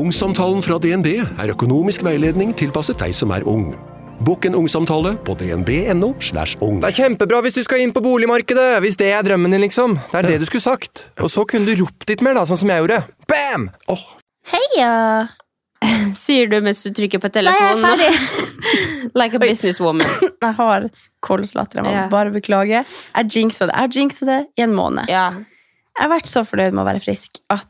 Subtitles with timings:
[0.00, 3.74] Ungsamtalen fra DNB er økonomisk veiledning tilpasset deg som er ung.
[4.24, 6.14] Bokk en ungsamtale på dnb.no.
[6.24, 6.78] slash ung.
[6.80, 9.98] Det er kjempebra hvis du skal inn på boligmarkedet, hvis det er drømmen din, liksom.
[10.12, 11.04] Det er det du skulle sagt.
[11.20, 13.02] Og så kunne du ropt litt mer, da, sånn som jeg gjorde.
[13.28, 13.66] Bam!
[14.54, 14.94] Heia!
[16.22, 17.84] Sier du mens du trykker på telefonen.
[17.84, 19.12] Nei, jeg er ferdig.
[19.20, 20.16] like a businesswoman.
[20.46, 20.88] Jeg har
[21.24, 21.82] kolslatter.
[21.82, 22.08] Jeg må yeah.
[22.12, 22.80] bare beklage.
[22.88, 23.76] Jeg jinxa det.
[23.76, 25.12] Jeg jinxa det i en måned.
[25.12, 25.26] Ja.
[25.92, 27.68] Jeg har vært så fornøyd med å være frisk at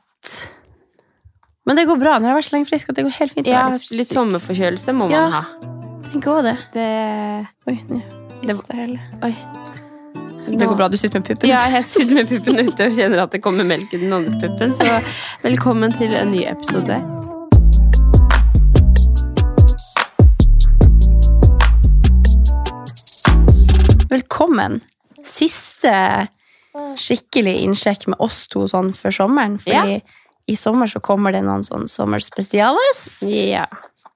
[1.67, 2.15] Men det går bra.
[2.19, 3.47] Når jeg har vært så lenge frisk at det går helt fint.
[3.51, 5.27] ja, litt litt sommerforkjølelse må man Ja.
[5.30, 5.43] ha.
[6.11, 6.57] Tenk også det.
[6.73, 6.87] Det
[7.69, 8.01] Oi, nå
[8.43, 9.01] mistet jeg hele.
[9.23, 9.37] Oi.
[10.51, 10.89] Det går bra.
[10.89, 11.49] Du sitter med puppen.
[11.49, 14.41] Ja, jeg sitter med puppen ute og kjenner at det kommer melk i den andre
[14.41, 14.75] puppen.
[14.75, 14.89] Så
[15.45, 16.97] velkommen til en ny episode.
[24.11, 24.80] Velkommen.
[25.27, 25.93] Siste
[27.01, 29.57] skikkelig innsjekk med oss to sånn før sommeren.
[29.63, 30.01] Fordi
[30.51, 33.23] i sommer så kommer det noen sånn sommerspesiales.
[33.30, 33.66] Ja.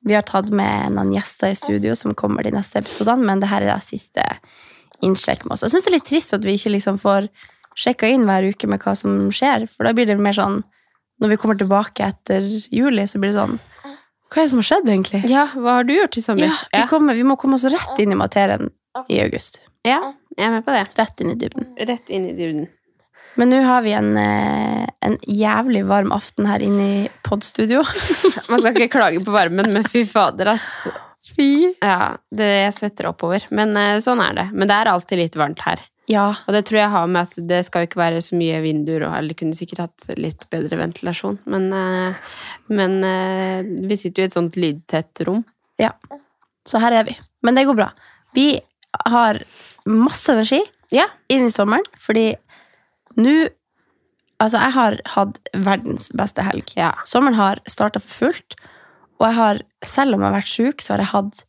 [0.05, 3.49] Vi har tatt med noen gjester i studio som kommer de neste episodene, men det
[3.53, 4.25] her er da siste
[5.05, 5.65] innsjekk med oss.
[5.65, 7.29] Jeg syns det er litt trist at vi ikke liksom får
[7.79, 10.63] sjekka inn hver uke med hva som skjer, for da blir det mer sånn
[11.23, 12.43] Når vi kommer tilbake etter
[12.75, 13.59] juli, så blir det sånn
[14.35, 15.21] Hva er det som har skjedd, egentlig?
[15.31, 16.49] ja, hva har du gjort i sommer?
[16.51, 18.73] Ja, vi, kommer, vi må komme oss rett inn i materien
[19.11, 19.61] i august.
[19.87, 20.01] ja,
[20.37, 20.83] jeg er med på det.
[20.99, 21.69] Rett inn i dybden.
[21.87, 22.67] Rett inn i dybden.
[23.37, 27.81] Men nå har vi en, eh, en jævlig varm aften her inne i podstudio.
[28.51, 30.69] Man skal ikke klage på varmen, men fy fader, ass.
[31.35, 31.73] Fy.
[31.83, 33.47] Ja, det jeg svetter oppover.
[33.51, 34.47] Men eh, sånn er det.
[34.53, 35.83] Men det er alltid litt varmt her.
[36.07, 36.27] Ja.
[36.45, 39.07] Og det tror jeg har med at det skal jo ikke være så mye vinduer,
[39.09, 41.39] og alle kunne sikkert hatt litt bedre ventilasjon.
[41.51, 42.29] Men, eh,
[42.69, 42.99] men
[43.89, 45.43] vi sitter jo i et sånt lydtett rom.
[45.81, 45.91] ja.
[46.65, 47.13] Så her er vi.
[47.45, 47.91] Men det går bra.
[48.33, 48.55] Vi
[49.11, 49.37] har
[49.85, 50.63] masse energi
[50.95, 51.05] Ja.
[51.29, 52.31] inn i sommeren, fordi
[53.21, 53.37] nå
[54.43, 56.73] Altså, jeg har hatt verdens beste helg.
[56.77, 56.91] Ja.
[57.07, 58.57] Sommeren har starta for fullt,
[59.21, 61.45] og jeg har, selv om jeg har vært sjuk, så har jeg hatt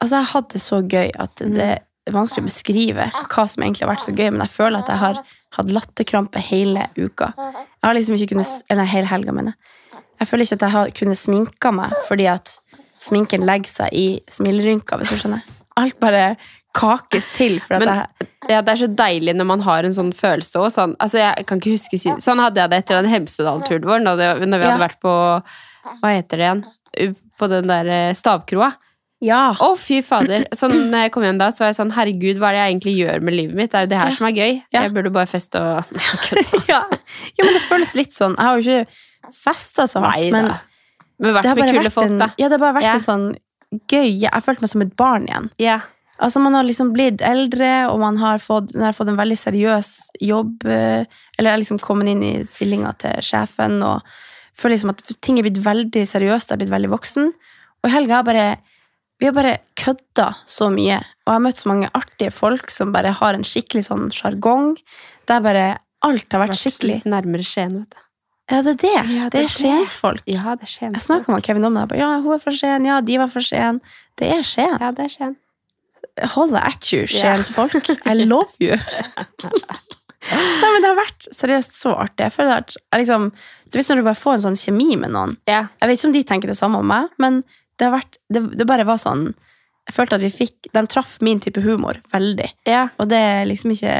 [0.00, 1.68] Altså, jeg har hatt det så gøy at det
[2.08, 4.90] er vanskelig å beskrive hva som egentlig har vært så gøy, men jeg føler at
[4.90, 5.20] jeg har
[5.56, 7.30] hatt latterkrampe hele uka.
[7.38, 10.02] Jeg har liksom ikke kunnet Eller hele helga, mener jeg.
[10.20, 12.56] Jeg føler ikke at jeg har kunnet sminke meg fordi at
[13.04, 15.46] sminken legger seg i smilerynka, hvis du skjønner.
[15.80, 16.34] Alt bare
[16.74, 19.92] kakes til for at Men- jeg Ja, det er så deilig når man har en
[19.96, 20.68] sånn følelse òg.
[20.74, 22.20] Sånn, altså jeg kan ikke huske siden.
[22.20, 24.76] Sånn hadde jeg det etter den Hemsedal-turen vår, når, vi hadde Ja.
[24.76, 25.42] vært på
[26.02, 27.14] Hva heter det igjen?
[27.38, 28.74] På den der eh, stavkroa.
[29.24, 29.54] Ja.
[29.54, 30.44] Å, fy fader.
[30.52, 32.74] Sånn, når jeg kom hjem da, så var jeg sånn Herregud, hva er det jeg
[32.74, 33.70] egentlig gjør med livet mitt?
[33.72, 34.16] Det er jo det her Ja.
[34.16, 34.62] som er gøy.
[34.72, 35.84] Jeg burde bare feste og
[36.68, 36.82] ja.
[37.38, 38.36] Jo, men det føles litt sånn.
[38.36, 40.60] Jeg har jo ikke festa så hardt, Nei men da.
[41.18, 42.28] Det har har med bare kule vært folk, en, da.
[42.36, 43.26] ja, det har bare vært en sånn
[43.88, 45.50] gøy Jeg følte meg som et barn igjen.
[45.58, 45.80] Ja.
[46.22, 49.38] Altså Man har liksom blitt eldre, og man har fått, man har fått en veldig
[49.38, 49.88] seriøs
[50.22, 50.64] jobb.
[50.66, 51.04] eh,
[51.38, 54.02] Eller har liksom kommet inn i stillinga til sjefen og
[54.56, 56.48] føler liksom at ting er blitt veldig seriøst.
[56.48, 57.32] Jeg er blitt veldig voksen.
[57.82, 58.58] Og i helga har bare
[59.20, 60.96] vi har bare kødda så mye.
[60.98, 64.76] Og jeg har møtt så mange artige folk som bare har en skikkelig sånn sjargong.
[65.30, 66.94] Der bare alt har vært Vært skikkelig.
[67.02, 68.00] litt nærmere Skien, vet du.
[68.50, 68.94] Ja, det er det.
[69.14, 70.22] Ja, det, det er Skiens folk.
[70.28, 70.92] Ja, det er Skien.
[70.92, 71.80] Jeg snakka med Kevin om det.
[71.80, 72.84] Jeg bare, Ja, hun er fra Skien.
[72.90, 73.80] Ja, de var fra Skien.
[74.20, 74.76] Det er Skien.
[74.82, 75.36] Ja, det er Skien.
[76.34, 77.34] Holla at you, Ja.
[77.42, 77.74] folk
[78.06, 78.76] I love you.
[80.24, 82.24] Nei, men det har vært seriøst så artig.
[82.30, 83.26] Jeg føler at jeg liksom,
[83.70, 85.34] Du vet når du bare får en sånn kjemi med noen.
[85.50, 85.66] yeah.
[85.82, 87.42] Jeg vet ikke om de tenker det samme om meg, men
[87.76, 89.26] det, har vært, det, det bare var sånn
[89.84, 92.46] Jeg følte at vi fikk De traff min type humor veldig.
[92.64, 92.88] Yeah.
[93.02, 93.96] Og det er liksom ikke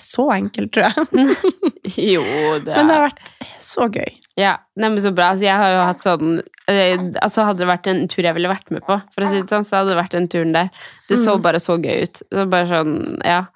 [0.00, 1.36] så enkelt, tror jeg.
[2.14, 2.22] Jo,
[2.64, 4.16] det er Men det har vært så gøy.
[4.36, 5.30] Ja, neimen så bra.
[5.32, 8.50] Altså, jeg har jo hatt sånn eh, Altså Hadde det vært en tur jeg ville
[8.50, 10.68] vært med på, for å si det sånn, så hadde det vært den turen der.
[11.08, 11.42] Det så Mm.
[11.42, 12.22] bare så gøy ut.
[12.32, 12.94] Så bare sånn,
[13.24, 13.46] ja.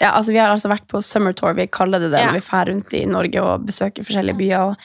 [0.00, 2.30] Ja, altså Vi har altså vært på summer tour, vi kaller det det Ja.
[2.30, 4.76] når vi drar rundt i Norge og besøker forskjellige byer og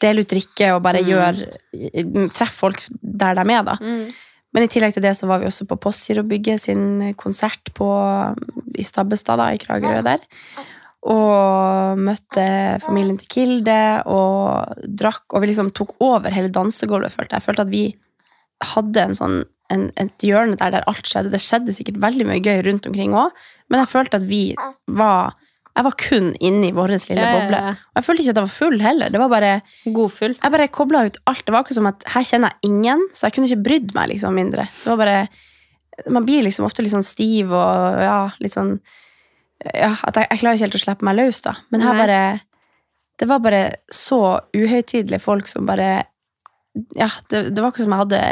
[0.00, 1.08] deler ut drikke og bare Mm.
[1.10, 3.76] gjør Treffer folk der de er, da.
[4.54, 7.88] Men i tillegg til det så var vi også på Postgirobygget sin konsert på,
[8.78, 10.18] i Stabbestad, da, i Kragerø der.
[11.02, 12.44] Og møtte
[12.84, 17.40] familien til Kilde og drakk, og vi liksom tok over hele dansegulvet, følte jeg.
[17.40, 17.84] Jeg følte at vi
[18.72, 19.40] hadde en sånn
[19.72, 21.32] en, et hjørne der, der alt skjedde.
[21.32, 23.32] Det skjedde sikkert veldig mye gøy rundt omkring òg,
[23.72, 24.44] men jeg følte at vi
[24.86, 25.38] var
[25.72, 27.58] Jeg var kun inne i vår lille boble.
[27.72, 29.08] Og jeg følte ikke at jeg var full heller.
[29.08, 29.52] Det var bare,
[29.88, 30.34] Godfull.
[30.36, 31.46] jeg bare kobla ut alt.
[31.46, 34.10] Det var akkurat som at her kjenner jeg ingen, så jeg kunne ikke brydd meg
[34.10, 34.66] liksom mindre.
[34.82, 38.74] Det var bare Man blir liksom ofte litt sånn stiv og ja, litt sånn
[39.74, 41.52] Ja, at jeg, jeg klarer ikke helt å slippe meg løs, da.
[41.70, 42.00] Men her Nei.
[42.06, 42.40] bare
[43.20, 43.62] Det var bare
[43.92, 44.18] så
[44.56, 46.04] uhøytidelige folk som bare
[46.96, 48.22] Ja, det, det var akkurat som jeg hadde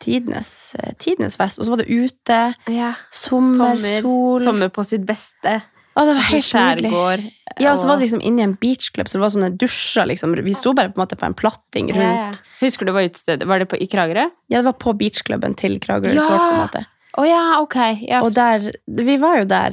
[0.00, 0.50] tidenes,
[0.98, 1.58] tidenes fest.
[1.60, 2.38] Og så var det ute,
[2.68, 2.94] Ja.
[3.12, 5.60] sommer, Sommer, sol sommer på sitt beste.
[5.98, 7.32] Å, det var helt nydelig.
[7.60, 10.06] Ja, og så var det liksom inne i en beachclub, så det var sånne dusjer,
[10.06, 10.36] liksom.
[10.46, 12.10] Vi sto bare på en måte på en platting Ja, ja.
[12.30, 12.42] rundt.
[12.60, 14.30] Husker du hva utestedet Var det på, i Kragerø?
[14.48, 16.22] Ja, det var på beachcluben til Kragerø Ja!
[16.22, 16.84] Resort, på en måte.
[17.18, 17.76] Å ja, ok.
[18.06, 18.20] Ja.
[18.22, 19.70] Og der, vi var jo der.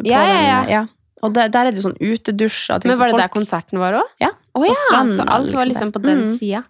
[0.00, 0.62] på Ja, ja, ja.
[0.64, 0.88] den-
[1.22, 2.80] Og der, der er det sånn utedusjer.
[2.84, 4.08] Men var det folk- der konserten var òg?
[4.20, 6.38] Ja, Oh, ja, stranden så alt var liksom på den Mm.
[6.38, 6.64] sida.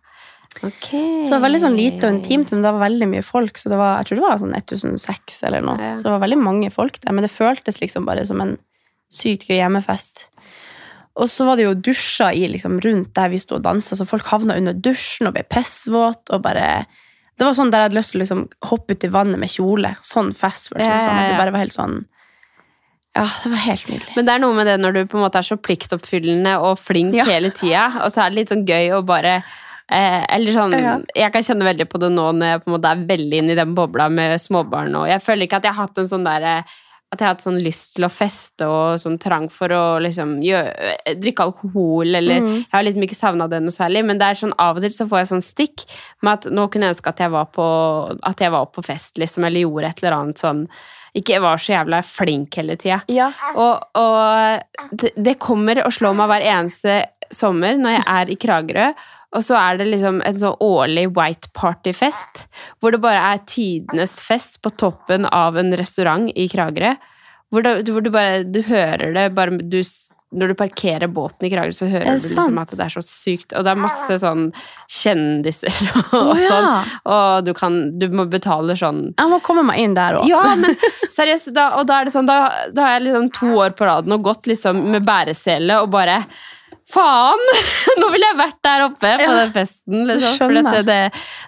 [0.62, 1.23] Okay.
[1.25, 3.57] Så det var veldig sånn lite og intimt, men det var veldig mye folk.
[3.57, 5.79] Så det var, jeg tror det var sånn 1006 eller noe.
[5.79, 5.95] Ja.
[5.95, 7.12] Så det var veldig mange folk der.
[7.12, 8.59] Men det føltes liksom bare som en
[9.12, 10.27] sykt gøy hjemmefest.
[11.17, 14.07] Og så var det jo dusjer i, liksom, rundt der vi sto og dansa, så
[14.07, 16.87] folk havna under dusjen og ble pissvåte og bare
[17.41, 19.49] Det var sånn der jeg hadde lyst til å liksom hoppe ut i vannet med
[19.51, 19.95] kjole.
[20.05, 21.95] Sånn føltes det Ja, ja, sånn, det bare var helt sånn
[23.17, 24.13] Ja, det var helt nydelig.
[24.17, 26.77] Men det er noe med det når du på en måte er så pliktoppfyllende og
[26.79, 27.25] flink Ja.
[27.27, 29.39] hele tida, og så er det litt sånn gøy å bare
[29.91, 30.99] eh, Eller sånn Ja.
[31.17, 33.57] Jeg kan kjenne veldig på det nå når jeg på en måte er veldig inne
[33.57, 36.25] i den bobla med småbarn, og jeg føler ikke at jeg har hatt en sånn
[36.29, 36.55] derre
[37.11, 40.37] at jeg har hatt sånn lyst til å feste og sånn trang for å liksom
[40.47, 42.53] gjøre, drikke alkohol, eller Mm.
[42.61, 44.95] Jeg har liksom ikke savna det noe særlig, men det er sånn av og til
[44.95, 45.85] så får jeg sånn stikk
[46.23, 47.67] med at nå kunne jeg ønske at jeg var på,
[48.23, 50.69] at jeg var på fest, liksom, eller gjorde et eller annet sånn
[51.12, 53.01] Ikke var så jævla flink hele tida.
[53.11, 53.33] Ja.
[53.59, 57.01] Og, og det, det kommer og slår meg hver eneste
[57.35, 58.85] sommer når jeg er i Kragerø.
[59.37, 62.47] Og så er det liksom en sånn årlig white party-fest,
[62.82, 66.97] hvor det bare er tidenes fest på toppen av en restaurant i Kragerø.
[67.50, 69.81] Hvor, det, hvor du bare Du hører det bare du,
[70.38, 73.03] Når du parkerer båten i Kragerø, så hører Er du liksom at det er så
[73.03, 73.55] sykt.
[73.59, 74.44] Og det er masse sånn
[74.87, 75.75] kjendiser
[76.15, 76.50] og oh, ja.
[76.50, 76.93] sånn.
[77.15, 80.31] Og du kan Du må betale sånn Jeg må komme meg inn der òg.
[80.31, 80.79] ja, men
[81.11, 83.91] seriøst, da, og da er det sånn, da, da har jeg liksom to år på
[83.91, 86.23] raden og gått liksom med bæresele og bare
[86.91, 87.43] Faen!
[88.01, 90.07] Nå ville jeg vært der oppe på Ja, den festen.
[90.09, 90.39] Liksom.
[90.41, 91.01] For dette, det,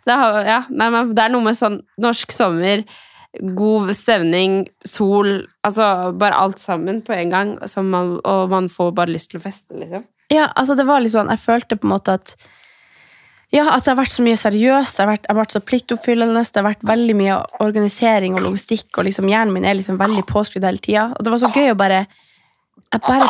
[0.09, 0.19] det,
[0.49, 2.85] ja, nei, men det er noe med sånn norsk sommer,
[3.56, 5.87] god stemning, sol Altså
[6.21, 9.44] bare alt sammen på en gang, som man, og man får bare lyst til å
[9.47, 10.05] feste, liksom.
[10.33, 12.35] Ja, altså det var litt sånn, jeg følte på en måte at
[13.53, 15.61] ja, at det har vært så mye seriøst, det har vært, jeg har vært så
[15.69, 19.99] pliktoppfyllende, det har vært veldig mye organisering og logistikk, og liksom hjernen min er liksom
[20.00, 21.11] veldig påskrudd hele tida.
[21.19, 22.06] Og det var så gøy å bare
[22.93, 23.29] Jeg bare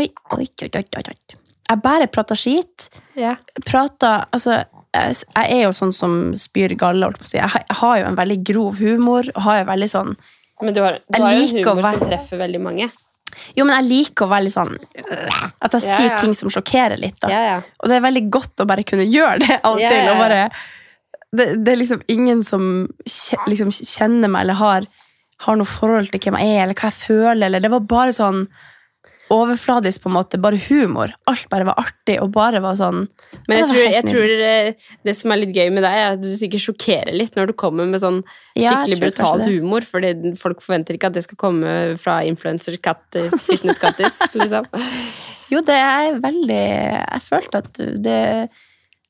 [0.00, 0.06] Oi,
[0.38, 1.18] oi, oi, oi, oi.
[1.68, 2.88] Jeg bare prater skit.
[3.16, 3.36] Yeah.
[3.66, 4.62] Prater Altså,
[4.94, 7.36] jeg, jeg er jo sånn som spyr galle, holdt på å si.
[7.38, 10.14] Jeg, har- jeg har jo en veldig grov humor, og har jo veldig sånn
[10.62, 12.88] Men du har, du har jo en humor som treffer veldig mange.
[13.54, 14.72] Jo, men jeg liker å være litt sånn
[15.60, 16.16] At jeg sier ja.
[16.18, 17.28] ting som sjokkerer litt, da.
[17.30, 17.58] Ja, ja.
[17.82, 20.08] Og det er veldig godt å bare kunne gjøre det av og til.
[20.14, 20.40] Og bare,
[21.36, 22.64] det, det er liksom ingen som
[23.50, 24.88] liksom kjenner meg eller har,
[25.44, 27.44] har noe forhold til hvem jeg er, eller hva jeg føler.
[27.50, 28.46] Eller det var bare sånn
[29.34, 30.40] overfladisk, på en måte.
[30.40, 31.12] Bare humor.
[31.30, 33.06] Alt bare var artig, og bare var sånn
[33.48, 36.22] Men jeg tror, jeg tror eh, det som er litt gøy med deg, er at
[36.22, 38.22] du sikkert sjokkerer litt når du kommer med sånn
[38.56, 44.22] skikkelig ja, brutal humor, fordi folk forventer ikke at det skal komme fra influencer-kattis, fitness-kattis,
[44.40, 44.70] liksom.
[45.52, 48.22] Jo, det er veldig Jeg følte at det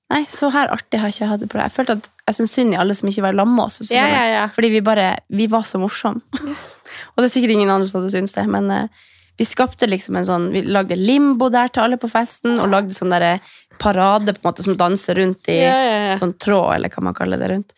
[0.09, 1.67] Nei, så her artig har jeg ikke hatt det på det.
[1.67, 3.82] Jeg følte at jeg syntes synd i alle som ikke var lamma oss.
[3.93, 4.44] Ja, ja, ja.
[4.48, 6.25] Fordi vi bare Vi var så morsomme.
[7.13, 9.05] og det er sikkert ingen andre som hadde syntes det, men eh,
[9.39, 12.97] vi skapte liksom en sånn Vi lagde limbo der til alle på festen, og lagde
[12.97, 13.39] sånn derre
[13.79, 16.15] parade på en måte som danser rundt i Ja, ja, ja.
[16.19, 17.75] sånn tråd, eller hva man kaller det rundt.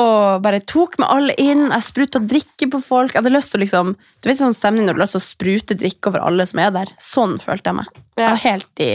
[0.00, 1.66] Og bare tok med alle inn.
[1.66, 3.12] Jeg spruta drikke på folk.
[3.12, 5.22] Jeg hadde lyst til å liksom Du vet sånn stemning når du har lyst til
[5.22, 6.94] å sprute drikke over alle som er der.
[7.02, 8.00] Sånn følte jeg meg.
[8.16, 8.90] Jeg var helt i,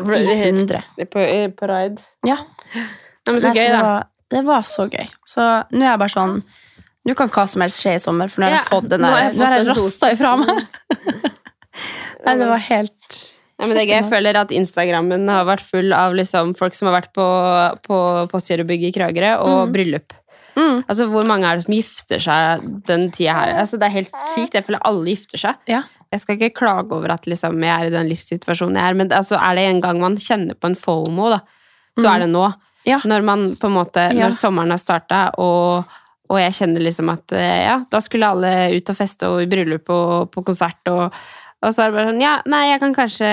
[0.00, 0.82] i hundre.
[1.12, 1.28] På,
[1.60, 2.02] på ride.
[2.26, 2.40] Ja.
[3.24, 3.94] Det var så gøy, da.
[4.34, 5.10] det var så gøy.
[5.28, 6.38] Så nå er jeg bare sånn
[7.04, 9.02] Nå kan hva som helst skje i sommer, for nå har jeg Ja, fått den
[9.04, 10.64] der Nå har jeg jeg rasta ifra meg.
[12.24, 13.16] Nei, det var helt
[13.58, 13.96] Ja, men det er gøy.
[13.98, 17.26] Jeg føler at Instagrammen har vært full av liksom folk som har vært på,
[17.86, 17.98] på
[18.32, 20.14] Postgirobygget i Kragerø, og bryllup.
[20.56, 20.80] Mm.
[20.88, 23.52] Altså, Hvor mange er det som gifter seg den tida her?
[23.62, 24.54] Altså, det er helt sykt.
[24.58, 25.60] Jeg føler alle gifter seg.
[25.70, 25.82] Ja.
[26.14, 29.10] Jeg skal ikke klage over at liksom, jeg er i den livssituasjonen jeg er, men
[29.14, 31.40] altså, er det en gang man kjenner på en fomo, da,
[31.98, 32.44] så er det nå.
[32.54, 32.70] Mm.
[32.86, 32.98] Ja.
[33.08, 34.26] Når man på en måte, Ja.
[34.26, 35.90] når sommeren har starta, og,
[36.32, 39.48] og jeg kjenner liksom at eh, ja, da skulle alle ut og feste og i
[39.50, 41.08] bryllup og på konsert og
[41.64, 43.28] og så er det bare sånn Ja, nei, jeg kan kanskje,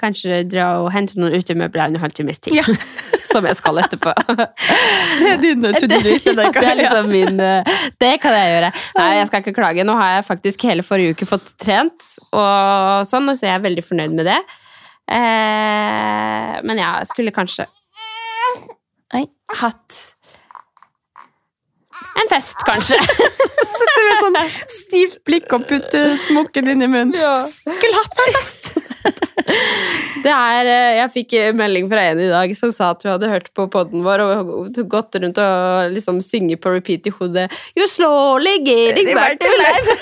[0.00, 2.56] kanskje dra og hente noen utemøbler en halvtimes tid.
[2.56, 2.64] Ja.
[3.36, 4.14] som jeg skal etterpå.
[5.20, 6.28] Det er dine to do list.
[6.38, 8.70] det er liksom min eh, Det kan jeg gjøre.
[8.96, 9.84] Nei, jeg skal ikke klage.
[9.84, 13.66] Nå har jeg faktisk hele forrige uke fått trent, og sånn, og så er jeg
[13.66, 14.38] veldig fornøyd med det.
[15.16, 17.68] Eh, men ja, jeg skulle kanskje
[19.14, 19.26] Nei.
[19.60, 20.00] hatt
[22.22, 22.98] en fest, kanskje.
[23.76, 24.38] Sitter med sånn
[24.72, 27.14] stivt blikk og putter smokken inn i munnen.
[27.62, 28.72] Skulle hatt meg fest!
[30.26, 33.28] Det er, eh, jeg fikk melding fra en i dag som sa at hun hadde
[33.30, 37.46] hørt på podden vår og gått rundt og liksom synge på repeat i hodet
[37.78, 39.96] You're slowly getting back to life.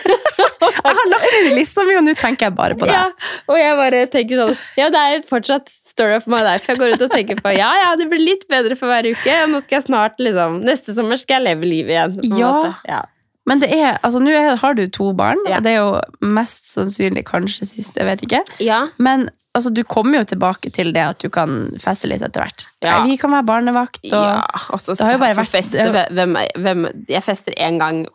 [0.65, 2.97] Jeg har lagt det i lista mi, og nå tenker jeg bare på det.
[2.97, 6.67] Ja, og jeg bare tenker sånn Ja, det er fortsatt story of my life.
[6.69, 9.37] Jeg går ut og tenker på ja, ja, det blir litt bedre for hver uke.
[9.51, 12.39] Nå skal jeg snart liksom Neste sommer skal jeg leve livet igjen.
[12.41, 12.55] Ja.
[12.89, 13.03] ja.
[13.49, 15.59] Men det er, altså nå har du to barn, Ja.
[15.59, 18.41] og det er jo mest sannsynlig kanskje siste, jeg vet ikke.
[18.65, 18.87] Ja.
[18.97, 22.67] Men altså, du kommer jo tilbake til det at du kan feste litt etter hvert.
[22.85, 23.03] Ja.
[23.05, 24.39] Vi kan være barnevakt, og ja.
[24.73, 28.07] altså, det har jo bare vært- feste hvem, hvem, Jeg fester én gang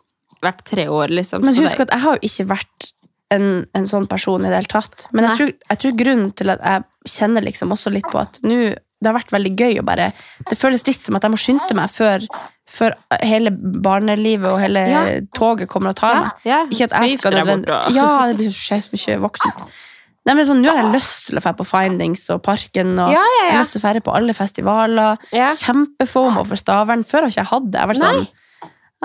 [0.42, 1.44] hvert tre år, liksom.
[1.46, 2.90] Men husk at jeg har jo ikke vært
[3.30, 5.06] en, en sånn person i det hele tatt.
[5.12, 8.40] Men jeg tror, jeg tror grunnen til at jeg kjenner liksom også litt på at
[8.44, 10.10] nå det har vært veldig gøy å bare
[10.50, 12.20] Det føles litt som at jeg må skynde meg før,
[12.68, 12.92] før
[13.24, 15.04] hele barnelivet og hele Ja.
[15.32, 16.30] toget kommer og tar meg.
[16.44, 16.66] ja.
[16.68, 17.94] Ikke at jeg skal nødvendig...
[17.96, 19.62] Ja, det blir så mye voksent.
[20.28, 23.08] Nei, men sånn, Nå har jeg lyst til å dra på Findings og Parken, og
[23.08, 23.54] Ja, ja, jeg ja.
[23.56, 25.16] har lyst til å dra på alle festivaler.
[25.32, 25.48] Ja.
[25.56, 27.02] Kjempefomo for Stavern.
[27.08, 27.78] Før har ikke jeg hatt det.
[27.80, 28.28] Jeg har vært sånn,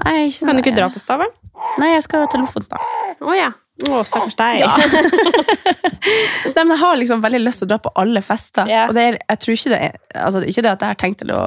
[0.03, 1.31] Nei, ikke Kan du ikke sånn- dra på Stavern?
[1.79, 2.77] Nei, jeg skal til Lofoten, da.
[3.23, 3.53] Oh, ja.
[3.83, 4.61] Å, stakkars deg.
[4.63, 4.71] Ja.
[6.55, 8.69] Nei, men jeg har liksom veldig lyst til å dra på alle fester.
[8.71, 8.87] Yeah.
[8.89, 11.21] Og det er, jeg tror ikke det er altså, Ikke det at jeg har tenkt
[11.23, 11.43] til å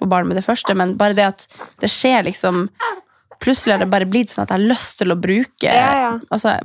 [0.00, 1.46] få barn med det første, men bare det at
[1.82, 2.68] det skjer liksom
[3.40, 6.10] Plutselig har det bare blitt sånn at jeg har lyst til å bruke Ja, ja.
[6.28, 6.58] Altså,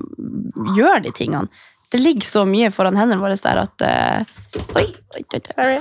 [0.75, 1.63] gjøre de tingene.
[1.87, 4.33] Det ligger så mye foran hendene våre der at uh,
[4.75, 5.41] oi, oi, oi, oi.
[5.53, 5.77] Sorry.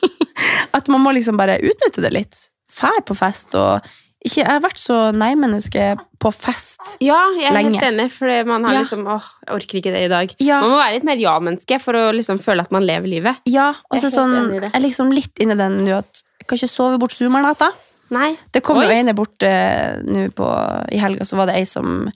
[0.78, 2.38] At man må liksom bare utnytte det litt.
[2.70, 3.82] Fær på fest og
[4.24, 5.86] ikke, Jeg har vært så nei-menneske
[6.22, 6.78] på fest.
[7.00, 7.08] lenge.
[7.08, 7.72] Ja, jeg er Lenge.
[7.80, 8.80] helt enig, for man har Ja.
[8.82, 10.34] liksom Åh, jeg orker ikke det i dag.
[10.38, 10.60] Ja.
[10.60, 13.36] Man må være litt mer ja-menneske for å liksom føle at man lever livet.
[13.46, 16.58] Ja, og så helt sånn, jeg er liksom litt inni den nå at jeg kan
[16.58, 17.72] ikke sove bort sumarnatta.
[18.12, 18.36] Nei.
[18.52, 18.94] Det kom jo Oi.
[19.00, 20.46] ene bort eh, nå på
[20.92, 22.10] i helga, så var det ei som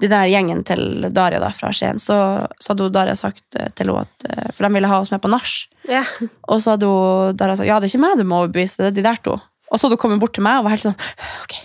[0.00, 3.68] De der gjengen til Daria da, fra Skien, så, så hadde hun Daria sagt eh,
[3.76, 5.68] til henne at eh, For de ville ha oss med på nach.
[5.88, 6.04] Yeah.
[6.48, 8.86] Og så hadde hun Daria sagt ja, det er ikke meg du må overbevise, det
[8.86, 9.36] er de der to.
[9.72, 10.98] Og så hadde hun kommet bort til meg og var helt sånn
[11.42, 11.56] ok,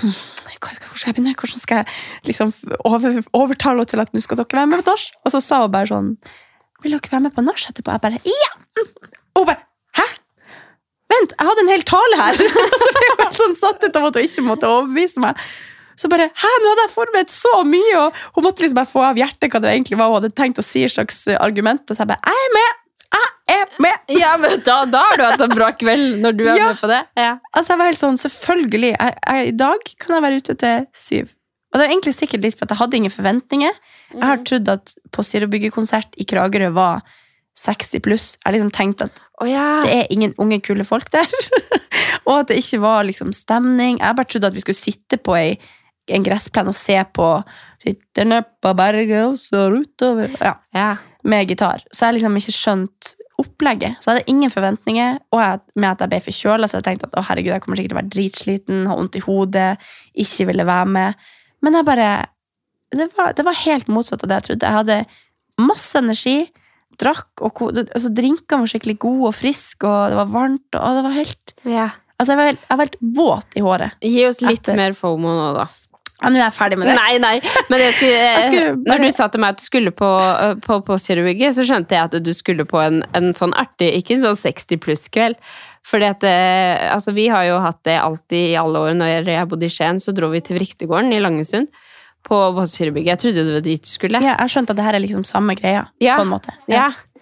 [0.00, 0.16] hmm,
[0.56, 1.36] hvor skal jeg begynne?
[1.38, 1.86] Hvordan skal jeg
[2.26, 2.52] liksom
[2.88, 5.06] over, overtale henne til at nå skal dere være med på nach?
[5.24, 6.12] Og så sa hun bare sånn
[6.82, 7.94] Vil dere være med på nach etterpå?
[7.94, 8.52] Jeg bare ja!
[9.36, 9.62] Og hun bare
[10.00, 10.08] hæ?
[11.12, 12.42] Vent, jeg hadde en hel tale her!
[12.82, 15.44] så ble jeg sånn satt ut av at hun ikke måtte overbevise meg.
[15.96, 19.04] Så bare, hæ, nå hadde jeg forberedt så mye, og hun måtte liksom bare få
[19.06, 21.96] av hjertet hva det egentlig var hun hadde tenkt å si, slags argumenter.
[21.96, 22.82] Så jeg bare, jeg er med!
[23.12, 24.12] Jeg er med!
[24.16, 26.68] Ja, men da, da har du hatt en bra kveld når du er Ja.
[26.72, 27.02] med på det.
[27.18, 27.36] Ja.
[27.52, 30.88] Altså, jeg var helt sånn, selvfølgelig, jeg, jeg, i dag kan jeg være ute til
[31.06, 31.30] syv.
[31.72, 33.78] Og det er egentlig sikkert litt for at jeg hadde ingen forventninger.
[34.14, 37.02] Jeg har trodd at på Zero-byggekonsert i Kragerø var
[37.56, 38.26] 60 pluss.
[38.36, 39.80] Jeg har liksom tenkt at oh, ja.
[39.84, 41.28] det er ingen unge, kule folk der.
[42.28, 44.00] og at det ikke var liksom stemning.
[44.00, 45.56] Jeg bare trodde at vi skulle sitte på ei,
[46.12, 47.30] en gressplen og se på
[47.82, 50.86] Sitter ned på berget og står utover ja, ja.
[51.26, 51.82] Med gitar.
[51.90, 53.98] Så jeg har liksom ikke skjønt opplegget.
[54.00, 55.18] Så jeg hadde ingen forventninger.
[55.34, 57.80] Og jeg, med at jeg ble forkjøla, så jeg tenkte at å herregud, jeg kommer
[57.80, 59.68] sikkert til å være dritsliten, ha vondt i hodet,
[60.24, 61.26] ikke ville være med.
[61.66, 62.08] Men jeg bare
[62.96, 64.70] det var, det var helt motsatt av det jeg trodde.
[64.70, 66.36] Jeg hadde masse energi,
[67.00, 71.06] drakk, og altså, drinkene var skikkelig gode og friske, og det var varmt, og det
[71.08, 71.96] var helt Yeah.
[72.16, 73.96] Altså, jeg var helt, jeg var helt våt i håret.
[74.00, 75.66] Gi oss litt Etter- mer FOMO nå, da.
[76.16, 76.96] Ja, nå er jeg ferdig med det.
[76.96, 77.34] Nei, nei.
[77.68, 80.54] Men jeg skulle, Jeg skulle Når du sa til meg at du skulle på, øh,
[80.64, 84.16] på, på Zero-bygget, så skjønte jeg at du skulle på en, en sånn artig, ikke
[84.16, 85.36] en sånn 60 pluss-kveld.
[85.86, 88.96] At eh, altså, Vi har jo hatt det alltid i alle år.
[88.98, 91.68] Når jeg bodde i Skien, så dro vi til Vriktegården i Langesund.
[92.26, 93.12] På, Zero-bygget.
[93.12, 94.22] Jeg trodde det var dit du skulle.
[94.24, 96.16] Ja, jeg skjønte at det her er liksom samme greia, Ja.
[96.16, 96.56] på en måte.
[96.66, 96.88] Ja.
[96.88, 97.15] Ja.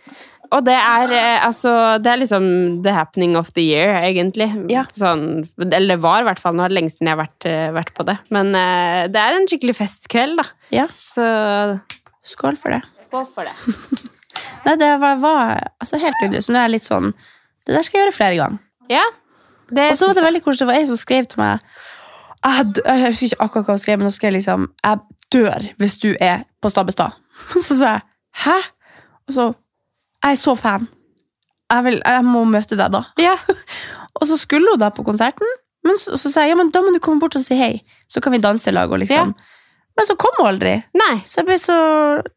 [0.52, 2.46] Og det er eh, altså Det er liksom
[2.84, 4.50] the happening of the year, egentlig.
[4.70, 4.84] Ja.
[4.98, 6.56] Sånn, eller det var, i hvert fall.
[6.56, 8.18] Nå er det lenge siden jeg har vært, eh, vært på det.
[8.34, 10.46] Men uh, det er en skikkelig festkveld, da.
[10.74, 11.24] Ja, Så
[12.24, 12.82] skål for det.
[13.08, 13.56] skål for det.
[14.66, 16.44] Nei, det var, var altså, helt nydelig.
[16.44, 17.10] Så nå er jeg litt sånn
[17.64, 18.62] Det der skal jeg gjøre flere ganger.
[18.92, 19.04] Ja.
[19.72, 20.64] Det Og så var det veldig koselig.
[20.64, 21.74] Det var ei som skrev til meg
[22.44, 24.98] jeg, jeg husker ikke akkurat hva hun skrev, men hun skrev liksom Jeg
[25.32, 27.16] dør hvis du er på Stabbestad.
[27.66, 28.02] Så sa jeg
[28.44, 28.56] hæ?
[29.28, 29.46] Og så
[30.24, 30.88] Jeg er så fan.
[31.72, 33.04] Jeg, vil, jeg må møte deg da.
[33.20, 33.36] ja.
[34.14, 35.48] Og så skulle hun da på konserten,
[35.84, 37.80] men så, så sa jeg ja, men da må du komme bort og si hei.
[38.06, 38.92] Så kan vi danse i lag.
[38.94, 39.32] Og liksom.
[39.98, 40.76] Men så kom hun aldri.
[40.94, 41.16] Nei.
[41.26, 41.78] Så jeg så,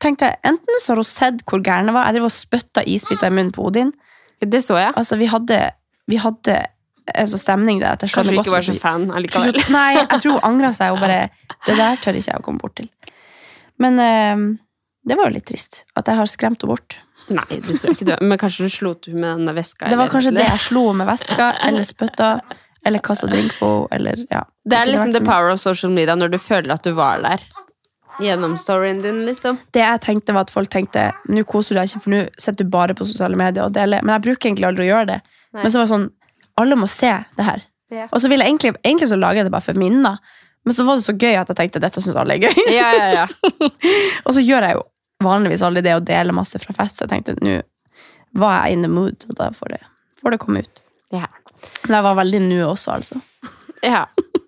[0.02, 2.10] tenkte jeg, enten så har hun sett hvor gæren jeg var.
[2.10, 3.94] Jeg drev og spytta isbiter i munnen på Odin.
[4.42, 4.90] Det så jeg.
[4.98, 5.62] Altså, vi hadde
[6.08, 6.58] vi hadde
[7.16, 9.60] en sånn stemning der at jeg Kanskje du ikke var så fan allikevel.
[9.72, 11.28] Nei, jeg tror hun angra seg og bare
[11.68, 12.90] Det der tør ikke jeg å komme bort til.
[13.80, 14.46] Men eh,
[15.08, 16.98] det var jo litt trist at jeg har skremt henne bort.
[17.28, 19.90] Nei, det tror jeg ikke du Men kanskje du slo til med den veska?
[19.90, 22.30] Det var eller- kanskje det jeg slo med veska, eller spytta,
[22.86, 24.44] eller kasta drink på eller ja.
[24.64, 27.44] Det er liksom the power of social media når du føler at du var der.
[28.20, 29.60] Gjennom storyen din, liksom.
[29.72, 32.64] Det jeg tenkte var at folk tenkte Nå koser du deg ikke, for nå sitter
[32.64, 34.02] du bare på sosiale medier og deler.
[34.02, 35.22] Men jeg bruker egentlig aldri å gjøre det.
[35.54, 35.62] Nei.
[35.62, 36.08] Men så var det sånn
[36.58, 37.62] Alle må se det her.
[37.94, 38.08] Ja.
[38.12, 40.18] Og så ville jeg egentlig, egentlig så lager jeg det bare for minner.
[40.66, 42.64] Men så var det så gøy at jeg tenkte dette syns alle er gøy.
[42.74, 43.28] Ja, ja, ja.
[44.26, 44.82] og så gjør jeg jo
[45.24, 46.98] vanligvis aldri det å dele masse fra fest.
[47.00, 47.60] Så jeg tenkte nå
[48.38, 49.82] var jeg in the mood, og da får det,
[50.22, 50.82] får det komme ut.
[51.16, 51.28] Ja.
[51.88, 53.22] Men jeg var veldig nu også, altså.
[53.82, 54.06] ja.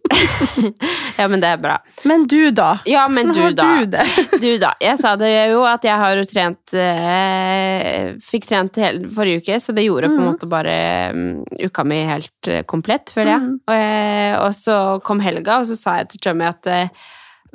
[1.20, 1.76] ja, men det er bra.
[2.10, 2.80] Men du, da?
[2.90, 3.68] Ja, men Hvordan du, har da.
[3.80, 4.06] du det?
[4.44, 4.72] Du, da.
[4.82, 9.76] Jeg sa det jo at jeg har trent eh, Fikk trent hele forrige uke, så
[9.76, 10.32] det gjorde på en Mhm.
[10.32, 10.76] måte bare
[11.14, 13.42] um, uka mi helt eh, komplett, føler jeg.
[13.46, 13.60] Mhm.
[13.68, 16.90] Og, eh, og så kom helga, og så sa jeg til Chummy at eh,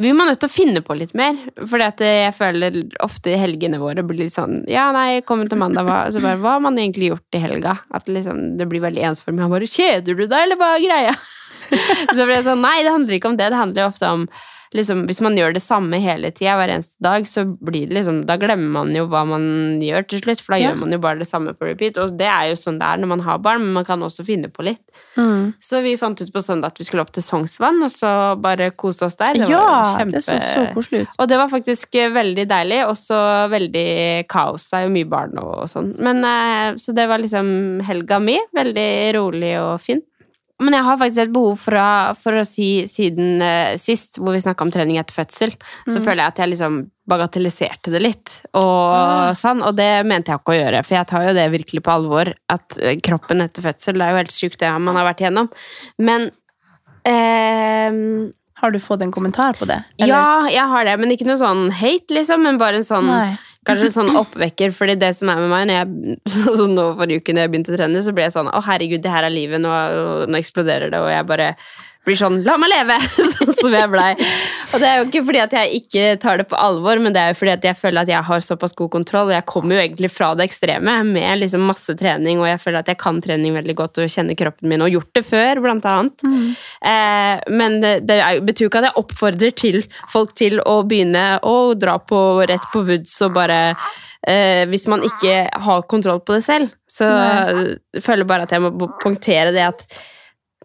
[0.00, 1.36] vi må nødt til å finne på litt mer.
[1.84, 5.86] At eh, jeg føler ofte helgene våre blir litt sånn Ja, nei, kommer til mandag,
[5.86, 7.76] hva, så bare, hva har man egentlig gjort i helga?
[7.94, 9.44] At liksom, det blir veldig ensformig.
[9.44, 11.14] Han bare Kjeder du deg, eller hva er greia?
[12.14, 13.50] så blir jeg sånn Nei, det handler ikke om det.
[13.52, 14.26] Det handler ofte om
[14.74, 18.24] liksom, Hvis man gjør det samme hele tida hver eneste dag, så blir det liksom
[18.26, 19.44] Da glemmer man jo hva man
[19.82, 20.70] gjør til slutt, for da Ja.
[20.72, 21.98] gjør man jo bare det samme på repeat.
[21.98, 24.24] Og det er jo sånn det er når man har barn, men man kan også
[24.26, 24.82] finne på litt.
[25.16, 25.54] Mm.
[25.62, 28.70] Så vi fant ut på søndag at vi skulle opp til Sognsvann, og så bare
[28.76, 29.34] kose oss der.
[29.34, 30.12] Det Ja, var kjempe...
[30.18, 31.08] det så så koselig ut.
[31.18, 34.68] Og det var faktisk eh, veldig deilig, også veldig kaos.
[34.70, 35.94] Det er jo mye barn og, sånn.
[35.98, 38.38] Men, eh, så det var liksom helga mi.
[38.54, 40.02] Veldig rolig og fin.
[40.62, 44.36] Men jeg har faktisk et behov for å, for å si siden uh, sist, hvor
[44.36, 45.54] vi snakka om trening etter fødsel,
[45.88, 46.04] så Mm.
[46.04, 46.76] føler jeg at jeg liksom
[47.10, 48.30] bagatelliserte det litt.
[48.54, 49.34] Og, mm.
[49.36, 51.92] sånn, og det mente jeg ikke å gjøre, for jeg tar jo det virkelig på
[51.92, 52.30] alvor.
[52.54, 55.50] At eh, kroppen etter fødsel det er jo helt sjukt, det man har vært igjennom.
[55.98, 56.30] Men
[57.04, 58.30] uh,
[58.62, 59.82] Har du fått en kommentar på det?
[60.00, 63.34] ja, jeg har det, men ikke noe sånn hate, liksom, men bare en sånn Nei.
[63.64, 66.18] Kanskje en sånn oppvekker, fordi det som er med meg når jeg,
[66.60, 69.02] sånn nå Forrige uke når jeg begynte å trene, så ble jeg sånn Å, herregud,
[69.04, 69.72] det her er livet, nå,
[70.28, 71.54] nå eksploderer det, og jeg bare
[72.04, 72.96] blir sånn La meg leve!
[73.34, 74.10] Sånn som jeg blei.
[74.74, 77.22] Og det er jo ikke fordi at jeg ikke tar det på alvor, men det
[77.22, 79.76] er jo fordi at jeg føler at jeg har såpass god kontroll, og jeg kommer
[79.76, 83.20] jo egentlig fra det ekstreme med liksom masse trening, og jeg føler at jeg kan
[83.24, 86.24] trening veldig godt og kjenner kroppen min, og gjort det før, blant annet.
[86.84, 89.80] Eh, men det, det er, betyr jo ikke at jeg oppfordrer til
[90.12, 93.60] folk til å begynne å dra på rett på woods og bare
[94.28, 96.74] eh, Hvis man ikke har kontroll på det selv.
[96.90, 99.86] Så jeg føler bare at jeg må punktere det at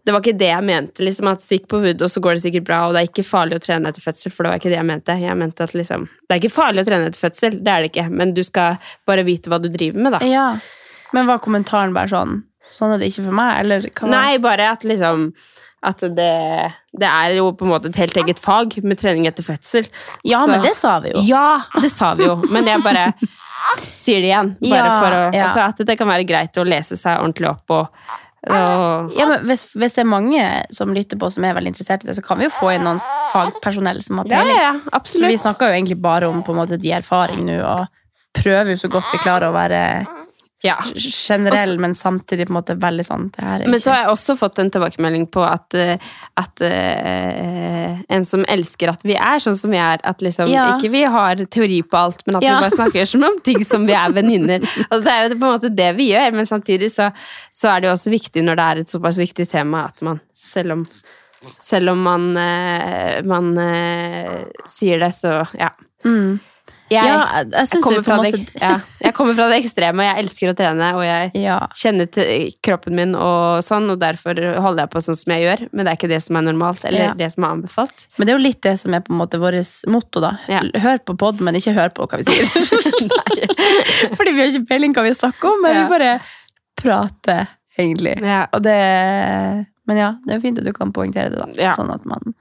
[0.10, 1.04] det var ikke det jeg mente.
[1.06, 2.80] liksom at Stikk på hud og så går det sikkert bra.
[2.88, 4.88] Og det er ikke farlig å trene etter fødsel, for det var ikke det jeg
[4.90, 5.16] mente.
[5.22, 7.92] Jeg mente at liksom, Det er ikke farlig å trene etter fødsel, det er det
[7.92, 8.08] ikke.
[8.10, 10.22] Men du skal bare vite hva du driver med, da.
[10.26, 10.48] Ja.
[11.14, 13.64] Men var kommentaren bare sånn Sånn er det ikke for meg?
[13.64, 15.30] Eller hva Nei, bare at liksom
[15.82, 16.34] At det,
[16.94, 19.88] det er jo på en måte et helt eget fag med trening etter fødsel.
[20.28, 21.22] Ja, Så- men det sa vi jo.
[21.24, 22.36] Ja, det sa vi jo.
[22.50, 23.14] Men jeg bare
[23.80, 24.50] sier det igjen.
[24.60, 25.46] Bare Ja, for å, ja.
[25.48, 27.88] altså at det kan være greit å lese seg ordentlig opp og,
[28.48, 32.04] og Ja, men hvis, hvis det er mange som lytter på som er veldig interessert
[32.06, 33.02] i det, så kan vi jo få inn noen
[33.34, 34.56] fagpersonell som har Ja, peiling.
[34.58, 35.32] ja, ja, absolutt.
[35.34, 37.88] Vi snakker jo egentlig bare om på en måte de erfaring nå, og
[38.40, 39.82] prøver jo så godt vi klarer å være
[40.62, 40.76] ja.
[41.28, 44.72] generell, men samtidig på en måte veldig sånn Men så har jeg også fått en
[44.74, 49.80] tilbakemelding på at, eh, at uh, en som elsker at vi er sånn som vi
[49.80, 50.66] er, at liksom Ja.
[50.76, 52.58] ikke vi har teori på alt, men at Ja.
[52.58, 54.60] vi bare snakker som om ting som vi er venninner.
[54.92, 57.12] Og det er jo på en måte det vi gjør, men samtidig så,
[57.52, 60.20] så er det jo også viktig når det er et såpass viktig tema at man,
[60.34, 60.90] selv om
[61.64, 63.54] selv om man, eh, man
[64.68, 65.70] sier det, så ja.
[66.04, 66.40] Mm.
[66.90, 68.72] Jeg, Ja, jeg, jeg kommer det, ja,
[69.04, 71.58] jeg kommer fra det ekstreme, jeg elsker å trene, og jeg ja.
[71.78, 75.64] kjenner til kroppen min og sånn, og derfor holder jeg på sånn som jeg gjør.
[75.70, 78.08] Men det er ikke det som er normalt, eller det som er anbefalt.
[78.18, 80.34] Men det er jo litt det som er på en måte vårt motto, da.
[80.84, 82.50] Hør på pod, men ikke hør på hva vi sier.
[84.18, 86.14] Fordi vi har ikke peiling hva vi snakker om, men vi bare
[86.80, 88.18] prater, egentlig.
[88.24, 88.46] Ja.
[88.54, 88.80] Og det
[89.90, 91.74] Men ja, det er jo fint at du kan poengtere det, da.
[91.74, 92.34] Sånn at man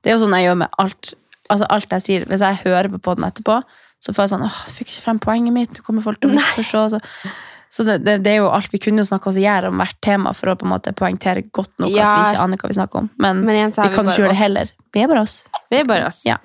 [0.00, 1.14] Det er jo sånn jeg gjør med alt.
[1.50, 2.26] Altså alt jeg sier.
[2.28, 3.60] Hvis jeg hører på den etterpå,
[4.00, 6.38] så får jeg sånn åh, fikk ikke frem poenget mitt, nå kommer folk til å
[6.38, 6.84] misforstå.
[6.94, 7.00] Så,
[7.70, 9.98] så det, det, det er jo alt vi kunne snakke oss i hjel om hvert
[10.02, 12.08] tema for å på en måte poengtere godt nok Ja.
[12.08, 13.10] at vi ikke aner hva vi snakker om.
[13.20, 14.72] Men, Men igjen vi vi kan ikke gjøre det heller.
[14.96, 15.36] Vi er bare oss.
[15.70, 16.24] Vi er bare oss.
[16.26, 16.40] Ja.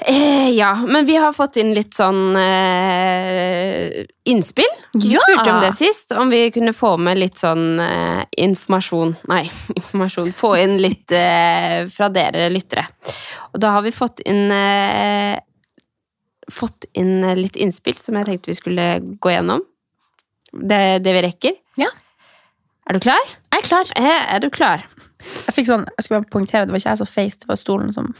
[0.00, 4.68] Eh, ja, men vi har fått inn litt sånn eh, innspill.
[4.94, 5.18] Vi Ja!
[5.24, 9.42] spurte om det sist, om vi kunne få med litt sånn eh, informasjon Nei,
[9.80, 10.30] informasjon.
[10.38, 12.86] Få inn litt eh, fra dere lyttere.
[13.52, 15.34] Og da har vi fått inn eh,
[16.52, 18.86] Fått inn eh, litt innspill som jeg tenkte vi skulle
[19.20, 19.64] gå gjennom.
[20.52, 21.56] Det, det vi rekker.
[21.80, 21.90] Ja.
[22.88, 23.24] Er du klar?
[23.52, 23.90] Jeg er klar.
[24.00, 24.86] Er, Er du klar?
[25.20, 27.58] Jeg fikk sånn, jeg skulle bare poengtere, det var ikke jeg som feiste, det var
[27.60, 28.12] stolen som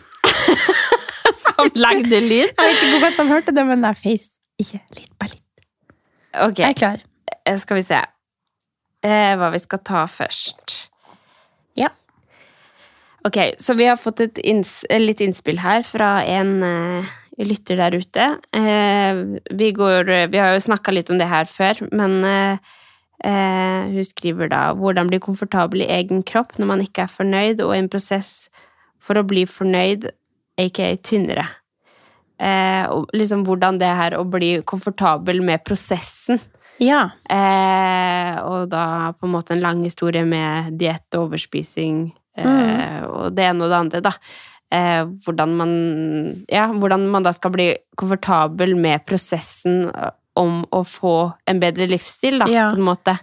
[1.45, 2.51] Som lagde lyd?
[2.51, 4.27] Jeg vet ikke hvor godt de hørte det, men jeg feis
[4.61, 5.65] ikke litt, bare litt.
[6.45, 7.01] Ok, Jeg er klar.
[7.47, 8.01] eh, skal vi se.
[9.07, 10.77] Eh, hva vi skal ta først.
[13.29, 17.77] Ok, så vi har fått et inns eh, litt innspill her fra en uh, lytter
[17.81, 18.29] der ute.
[18.57, 22.75] Uh, vi, går, vi har jo snakka litt om det her før, men uh,
[23.19, 27.75] hun skriver da hvordan bli komfortabel i egen kropp når man ikke er fornøyd, og
[27.77, 28.49] en prosess
[29.03, 30.09] for å bli fornøyd,
[30.59, 31.47] aka tynnere.
[32.39, 36.39] Eh, og liksom hvordan det her å bli komfortabel med prosessen.
[36.79, 37.09] Ja.
[37.27, 42.13] Eh, og da på en måte en lang historie med diett og overspising
[42.45, 44.13] eh, og det ene og det andre, da.
[44.71, 45.71] Eh, hvordan man
[46.53, 51.15] Ja, hvordan man da skal bli komfortabel med prosessen eh, om å få
[51.49, 52.69] en bedre livsstil, da, Ja.
[52.71, 53.19] på en måte.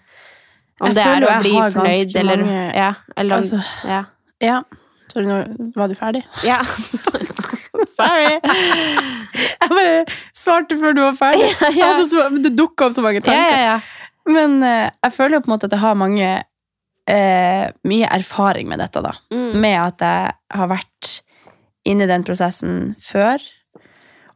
[0.81, 2.93] Om Jeg det er å bli fornøyd, eller mange- Ja.
[3.15, 4.03] Eller om Altså, Ja.
[4.41, 4.61] ja.
[5.07, 6.23] Sorry, nå var du ferdig.
[6.43, 6.63] ja.
[7.95, 8.39] Sorry.
[8.41, 11.47] Jeg bare svarte før du var ferdig.
[11.77, 12.03] Ja, ja.
[12.09, 13.51] så, det dukka opp så mange tanker.
[13.51, 13.79] ja, ja.
[14.27, 16.29] Men jeg føler jo på en måte at jeg har mange
[17.11, 19.13] eh, mye erfaring med dette, da.
[19.33, 19.51] Mm.
[19.61, 21.11] Med at jeg har vært
[21.85, 23.43] inne i den prosessen før.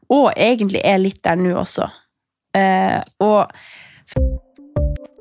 [0.09, 1.89] Og egentlig er litt der nå også.
[2.57, 3.51] Eh, og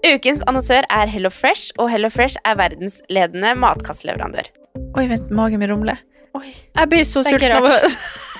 [0.08, 4.48] Ukens annonsør er Hello Fresh, og Hello Fresh er verdensledende matkastleverandør.
[4.96, 6.00] Oi, vent, magen min rumler.
[6.38, 7.66] Jeg blir så sulten av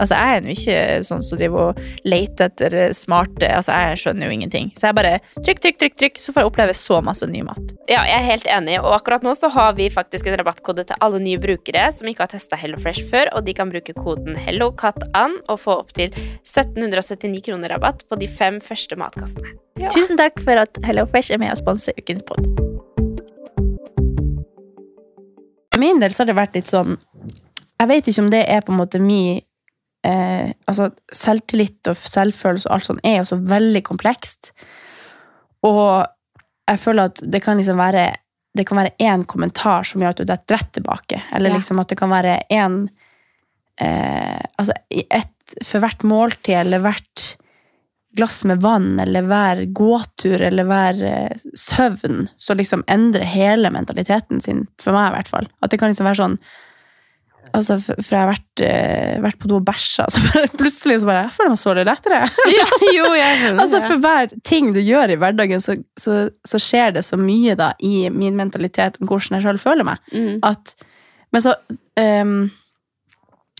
[0.00, 4.28] Altså, jeg er jo ikke sånn som driver og leter etter smarte Altså, jeg skjønner
[4.28, 4.70] jo ingenting.
[4.78, 7.74] Så jeg bare trykk, trykk, trykk, trykk, så får jeg oppleve så masse ny mat.
[7.90, 11.00] Ja, jeg er helt enig, og akkurat nå så har vi faktisk en rabattkode til
[11.04, 15.36] alle nye brukere som ikke har testa HelloFresh før, og de kan bruke koden HelloCatAn
[15.50, 19.54] og få opptil 1779 kroner rabatt på de fem første matkassene.
[19.90, 22.44] Tusen takk for at HelloFresh er med og sponser ukens pod.
[25.70, 26.96] For min del så har det vært litt sånn
[27.80, 29.38] Jeg vet ikke om det er på en måte min
[30.06, 34.52] eh, Altså, selvtillit og selvfølelse og alt sånt er jo så veldig komplekst.
[35.66, 36.06] Og
[36.70, 38.10] jeg føler at det kan liksom være
[38.58, 41.20] det kan være én kommentar som gjør at du detter rett tilbake.
[41.36, 42.80] Eller liksom at det kan være én
[43.78, 47.28] eh, Altså et, for hvert måltid eller hvert
[48.16, 54.42] glass med vann, eller hver gåtur, eller hver eh, søvn, så liksom endrer hele mentaliteten
[54.42, 55.46] sin, for meg i hvert fall.
[55.62, 56.36] At det kan liksom være sånn
[57.56, 61.08] Altså, for jeg har vært, eh, vært på do og bæsja, så bare, plutselig så
[61.08, 62.20] bare Jeg føler meg så litt lettere.
[62.96, 67.04] jo, jeg Altså, for hver ting du gjør i hverdagen, så, så, så skjer det
[67.06, 70.02] så mye da i min mentalitet om hvordan jeg sjøl føler meg.
[70.14, 70.40] Mm.
[70.46, 70.74] At,
[71.34, 71.54] men så
[72.00, 72.34] um,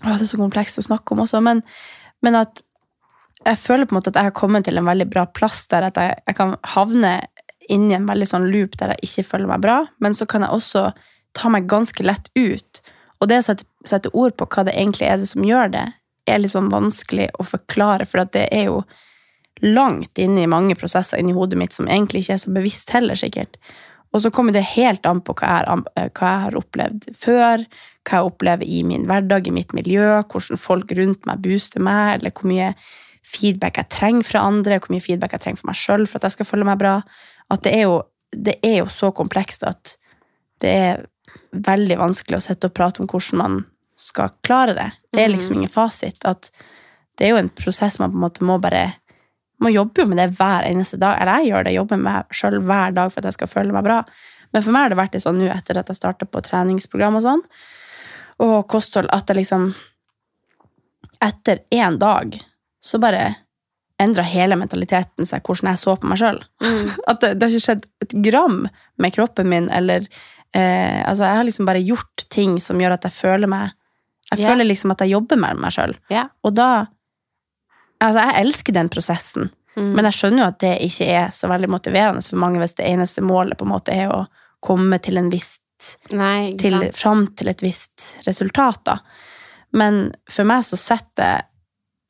[0.05, 1.65] å, Det er så komplekst å snakke om også, men,
[2.25, 2.63] men at
[3.47, 5.87] jeg føler på en måte at jeg har kommet til en veldig bra plass der
[5.89, 7.15] at jeg, jeg kan havne
[7.73, 10.53] inni en veldig sånn loop der jeg ikke føler meg bra, men så kan jeg
[10.53, 10.91] også
[11.39, 12.81] ta meg ganske lett ut.
[13.21, 15.87] Og det å sette, ord på hva det egentlig er det som gjør det,
[16.29, 18.83] er litt sånn vanskelig å forklare, for det er jo
[19.65, 23.19] langt inne i mange prosesser inni hodet mitt som egentlig ikke er så bevisst heller,
[23.19, 23.59] sikkert.
[24.11, 27.65] Og så kommer det helt an på hva jeg, har, hva jeg har opplevd før,
[28.09, 32.19] hva jeg opplever i min hverdag, i mitt miljø, hvordan folk rundt meg booster meg,
[32.19, 32.73] eller hvor mye
[33.27, 36.29] feedback jeg trenger fra andre, hvor mye feedback jeg trenger for meg sjøl for at
[36.29, 36.97] jeg skal føle meg bra.
[37.53, 38.01] At det er jo,
[38.35, 39.95] det er jo så komplekst at
[40.65, 41.05] det er
[41.53, 43.65] veldig vanskelig å sitte og prate om hvordan man
[44.01, 44.91] skal klare det.
[45.13, 45.57] Det er liksom Mhm.
[45.59, 46.25] ingen fasit.
[46.25, 46.51] At
[47.19, 48.95] det er jo en prosess man på en måte må bare
[49.63, 51.19] Man jobber jo med det hver eneste dag.
[51.21, 53.73] Eller jeg gjør det, jobber med meg sjøl hver dag for at jeg skal føle
[53.73, 54.05] meg bra.
[54.55, 57.17] Men for meg har det vært det sånn nå etter at jeg starta på treningsprogram
[57.17, 57.43] og sånn,
[58.41, 59.75] og kosthold, at jeg liksom
[61.23, 62.39] Etter én dag
[62.83, 63.35] så bare
[64.01, 66.39] endra hele mentaliteten seg, hvordan jeg så på meg sjøl.
[67.07, 68.63] At det, det har ikke skjedd et gram
[68.97, 70.07] med kroppen min, eller
[70.55, 73.71] eh, Altså, jeg har liksom bare gjort ting som gjør at jeg føler meg
[74.31, 74.51] Jeg yeah.
[74.53, 75.97] føler liksom at jeg jobber med meg sjøl.
[76.11, 76.29] Yeah.
[76.45, 76.87] Og da
[78.01, 79.93] Altså, jeg elsker den prosessen, Mm.
[79.95, 82.89] men jeg skjønner jo at det ikke er så veldig motiverende for mange hvis det
[82.91, 84.25] eneste målet på en måte er å
[84.61, 85.63] komme til en visst
[86.11, 88.97] Nei, til, fram til et visst resultat, da.
[89.73, 91.47] Men for meg så setter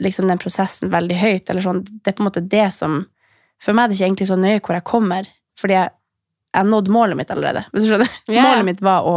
[0.02, 3.02] liksom den prosessen veldig høyt, eller sånn, det er på en måte det som
[3.60, 5.26] For meg er det ikke egentlig så nøye hvor jeg kommer,
[5.60, 5.92] fordi jeg
[6.50, 7.64] jeg nådde nådd målet mitt allerede.
[7.72, 8.14] Hvis du skjønner?
[8.36, 8.48] Ja.
[8.48, 9.16] Målet mitt var å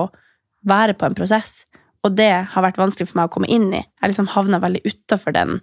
[0.70, 1.64] være på en prosess,
[2.04, 3.82] og det har vært vanskelig for meg å komme inn i.
[3.82, 5.58] Jeg liksom havna veldig utafor den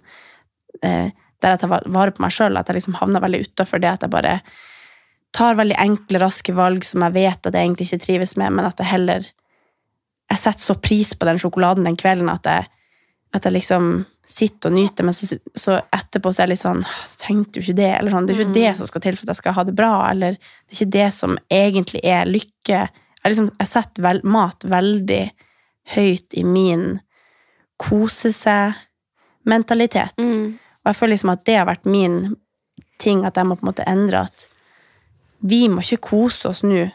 [0.83, 3.89] eh, der jeg tar vare på meg sjøl, at jeg liksom havna veldig utafor det
[3.89, 4.35] at jeg bare
[5.35, 8.67] tar veldig enkle, raske valg som jeg vet at jeg egentlig ikke trives med, men
[8.67, 9.29] at jeg heller
[10.31, 12.67] Jeg setter så pris på den sjokoladen den kvelden at jeg,
[13.31, 13.91] at jeg liksom
[14.31, 17.65] sitter og nyter, men så, så etterpå så er jeg litt sånn «Åh, Trengte jo
[17.65, 17.89] ikke det?
[17.97, 19.75] Eller sånn, det er ikke det som skal til for at jeg skal ha det
[19.75, 22.81] bra, eller det er ikke det som egentlig er lykke.
[22.87, 25.23] Jeg, liksom, jeg setter vel, mat veldig
[25.95, 26.85] høyt i min
[27.81, 30.15] kose seg-mentalitet.
[30.21, 30.55] Mm.
[30.81, 32.17] Og jeg føler liksom at det har vært min
[33.01, 34.47] ting, at jeg må på en måte endre at
[35.41, 36.85] vi må ikke kose oss nå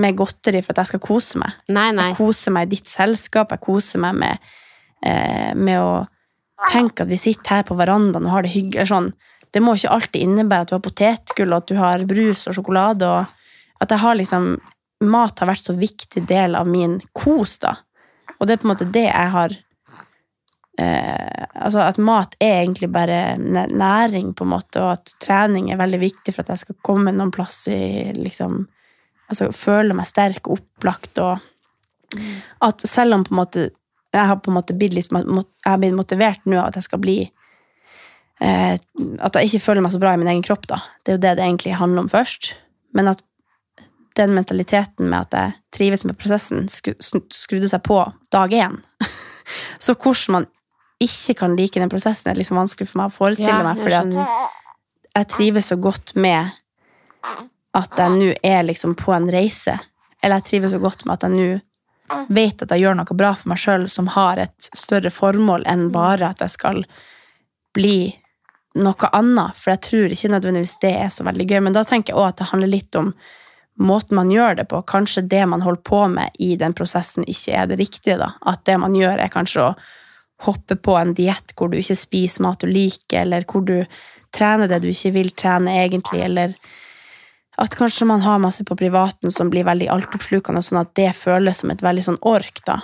[0.00, 1.56] med godteri for at jeg skal kose meg.
[1.72, 2.10] Nei, nei.
[2.10, 4.50] Jeg koser meg i ditt selskap, jeg koser meg med,
[5.04, 6.04] eh, med å
[6.70, 8.88] tenke at vi sitter her på verandaen og har det hyggelig.
[8.90, 9.10] Sånn.
[9.52, 12.56] Det må ikke alltid innebære at du har potetgull, og at du har brus og
[12.58, 13.08] sjokolade.
[13.08, 14.56] og At jeg har liksom
[15.04, 17.74] Mat har vært så viktig del av min kos, da.
[18.38, 19.52] Og det er på en måte det jeg har
[20.80, 25.80] eh, Altså at mat er egentlig bare næring, på en måte, og at trening er
[25.80, 28.62] veldig viktig for at jeg skal komme noen plass i liksom
[29.26, 31.42] Altså føle meg sterk og opplagt, og
[32.62, 33.64] at selv om på en måte
[34.16, 36.86] jeg har på en måte blitt litt jeg har blitt motivert nå av at jeg
[36.88, 37.16] skal bli
[38.40, 38.74] eh,
[39.20, 40.80] At jeg ikke føler meg så bra i min egen kropp, da.
[41.04, 42.54] Det er jo det det egentlig handler om først.
[42.96, 43.22] Men at
[44.16, 46.96] den mentaliteten med at jeg trives med prosessen, skru-
[47.34, 47.98] skrudde seg på
[48.32, 48.78] dag én.
[49.84, 50.46] så hvordan man
[51.02, 53.98] ikke kan like den prosessen, er liksom vanskelig for meg å forestille Ja, meg, fordi
[53.98, 54.16] at
[55.16, 56.48] jeg trives så godt med
[57.76, 59.76] at jeg nå er liksom på en reise.
[60.22, 61.60] Eller jeg trives så godt med at jeg nå
[62.28, 65.88] vet at jeg gjør noe bra for meg sjøl som har et større formål enn
[65.94, 66.84] bare at jeg skal
[67.76, 68.14] bli
[68.76, 69.56] noe annet.
[69.56, 71.60] For jeg tror ikke nødvendigvis det er så veldig gøy.
[71.66, 73.12] Men da tenker jeg òg at det handler litt om
[73.76, 74.80] måten man gjør det på.
[74.88, 78.18] Kanskje det man holder på med i den prosessen, ikke er det riktige.
[78.20, 78.32] da.
[78.46, 79.74] At det man gjør, er kanskje å
[80.46, 83.78] hoppe på en diett hvor du ikke spiser mat du liker, eller hvor du
[84.36, 86.56] trener det du ikke vil trene egentlig, eller
[87.56, 91.62] at kanskje man har masse på privaten som blir veldig altoppslukende, sånn at det føles
[91.62, 92.82] som et veldig sånn ork, da.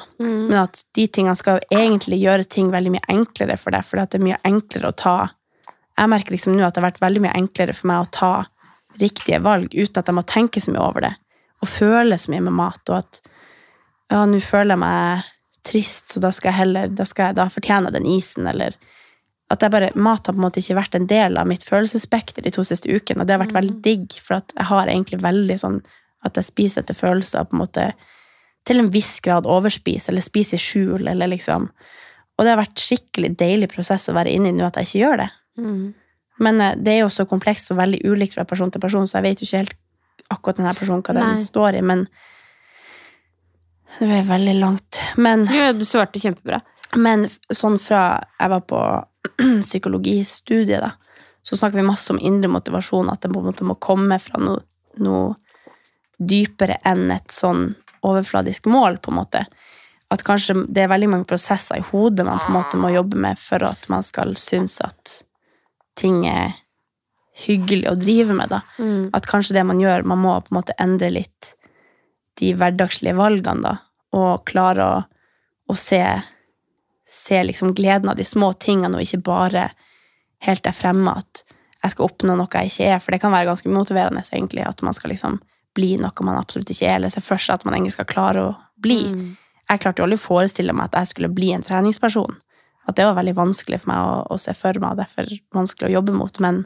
[0.49, 4.17] Men at de tingene skal egentlig gjøre ting veldig mye enklere for deg, for det
[4.17, 5.17] er mye enklere å ta
[5.93, 8.33] Jeg merker liksom nå at det har vært veldig mye enklere for meg å ta
[9.01, 11.13] riktige valg uten at jeg må tenke så mye over det,
[11.61, 13.21] og føle så mye med mat, og at
[14.13, 15.29] ja, nå føler jeg meg
[15.69, 18.77] trist, så da skal jeg heller da, skal jeg, da fortjener jeg den isen, eller
[19.53, 22.53] at bare, Mat har på en måte ikke vært en del av mitt følelsesspekter de
[22.55, 25.81] to siste ukene, og det har vært veldig digg, for jeg har egentlig veldig sånn
[26.25, 27.89] at jeg spiser etter følelser, på en måte
[28.65, 31.71] til en viss grad overspiser, eller spiser i skjul, eller liksom
[32.39, 35.01] Og det har vært skikkelig deilig prosess å være inne i nå at jeg ikke
[35.03, 35.27] gjør det.
[35.61, 35.83] Mm.
[36.41, 39.19] Men eh, det er jo så komplekst og veldig ulikt fra person til person, så
[39.19, 39.77] jeg vet jo ikke helt
[40.33, 41.45] akkurat denne personen hva den Nei.
[41.45, 42.07] står i, men
[43.99, 45.01] Det var veldig langt.
[45.17, 46.63] Men Ja, du svarte kjempebra.
[46.97, 48.81] men sånn fra jeg var på
[49.67, 50.93] psykologistudiet, da,
[51.43, 54.41] så snakker vi masse om indre motivasjon, at den på en måte må komme fra
[54.43, 54.63] noe,
[55.03, 55.35] noe
[56.23, 57.73] dypere enn et sånn
[58.07, 59.45] overfladisk mål, på en måte.
[60.13, 63.19] At kanskje det er veldig mange prosesser i hodet man på en måte må jobbe
[63.19, 65.23] med for at man skal synes at
[65.99, 66.59] ting er
[67.47, 68.61] hyggelig å drive med, da.
[68.79, 69.11] Mm.
[69.17, 71.55] At kanskje det man gjør, man må på en måte endre litt
[72.41, 73.75] de hverdagslige valgene, da,
[74.17, 75.01] og klare å,
[75.73, 76.03] å se,
[77.13, 79.67] se liksom gleden av de små tingene, og ikke bare
[80.47, 81.45] helt der fremme at
[81.83, 84.83] jeg skal oppnå noe jeg ikke er, for det kan være ganske motiverende, egentlig, at
[84.87, 85.41] man skal liksom
[85.77, 88.45] bli noe man absolutt ikke er, eller se for seg at man egentlig skal klare
[88.49, 89.01] å bli.
[89.09, 89.31] Mm.
[89.71, 92.37] Jeg klarte jo aldri å forestille meg at jeg skulle bli en treningsperson.
[92.89, 95.91] At det var veldig vanskelig for meg å, å se for meg, og derfor vanskelig
[95.91, 96.65] å jobbe mot, men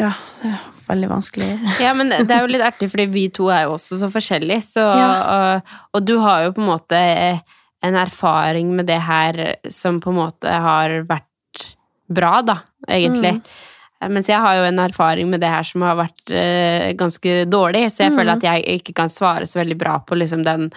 [0.00, 1.48] ja, det er veldig vanskelig.
[1.82, 4.62] Ja, men det er jo litt artig, fordi vi to er jo også så forskjellige.
[4.64, 5.08] Så, Ja.
[5.34, 7.42] og, og du har jo på en måte eh,
[7.82, 9.40] en erfaring med det her
[9.72, 11.64] som på en måte har vært
[12.10, 13.36] bra, da, egentlig.
[13.38, 14.12] Mm.
[14.14, 17.86] Mens jeg har jo en erfaring med det her som har vært eh, ganske dårlig,
[17.92, 18.16] så jeg Mm.
[18.18, 20.70] føler at jeg ikke kan svare så veldig bra på liksom den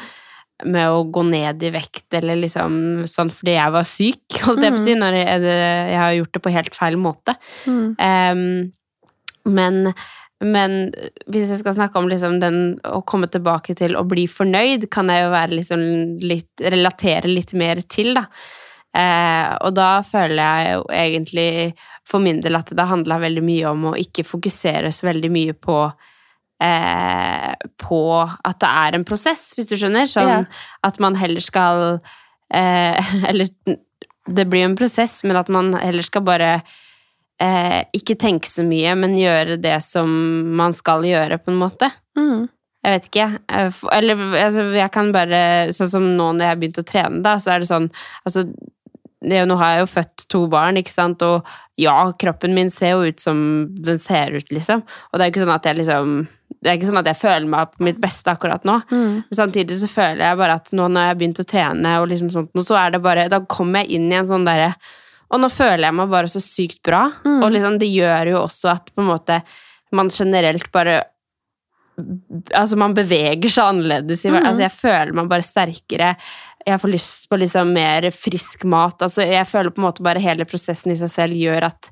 [0.65, 4.71] med å gå ned i vekt, eller liksom sånn fordi jeg var syk, holdt jeg
[4.75, 7.35] på å si, når jeg, jeg har gjort det på helt feil måte.
[7.65, 7.87] Mm.
[7.99, 8.71] Um,
[9.45, 9.93] men,
[10.43, 10.91] men
[11.31, 15.11] hvis jeg skal snakke om liksom den å komme tilbake til å bli fornøyd, kan
[15.11, 15.83] jeg jo liksom
[16.23, 18.27] litt Relatere litt mer til, da.
[18.93, 21.47] Eh, og da føler jeg jo egentlig
[22.05, 25.55] for min del at det handla veldig mye om å ikke fokusere så veldig mye
[25.57, 25.77] på
[26.61, 30.05] eh, på at det er en prosess, hvis du skjønner.
[30.09, 30.43] Sånn Ja.
[30.83, 31.99] at man heller skal
[32.53, 33.49] eh, Eller
[34.23, 36.61] det blir jo en prosess, men at man heller skal bare
[37.43, 40.09] eh, ikke tenke så mye, men gjøre det som
[40.57, 41.89] man skal gjøre, på en måte.
[42.19, 42.47] Mm.
[42.83, 43.27] Jeg vet ikke.
[43.47, 47.21] Eh, Eller altså, jeg kan bare Sånn som nå når jeg har begynt å trene,
[47.23, 47.89] da, så er det sånn
[48.27, 48.43] Altså,
[49.23, 51.47] det, nå har jeg jo født to barn, ikke sant, og
[51.79, 53.37] ja, kroppen min ser jo ut som
[53.71, 54.81] den ser ut, liksom.
[54.83, 56.17] Og det er jo ikke sånn at jeg liksom
[56.59, 58.81] Det er ikke sånn at jeg føler meg på mitt beste akkurat nå.
[58.91, 59.15] Mm.
[59.29, 62.09] Men samtidig så føler jeg bare at nå når jeg har begynt å trene, og
[62.11, 64.73] liksom sånt, så er det bare Da kommer jeg inn i en sånn derre
[65.33, 67.07] Og nå føler jeg meg bare så sykt bra.
[67.25, 69.41] Og liksom det gjør jo også at måte
[69.93, 71.01] man generelt bare
[71.93, 74.23] Altså, man beveger seg annerledes.
[74.25, 74.39] Mm.
[74.39, 76.07] Altså, jeg føler meg bare sterkere.
[76.65, 78.97] Jeg får lyst på liksom mer frisk mat.
[79.05, 81.91] Altså, jeg føler på en måte bare hele prosessen i seg selv gjør at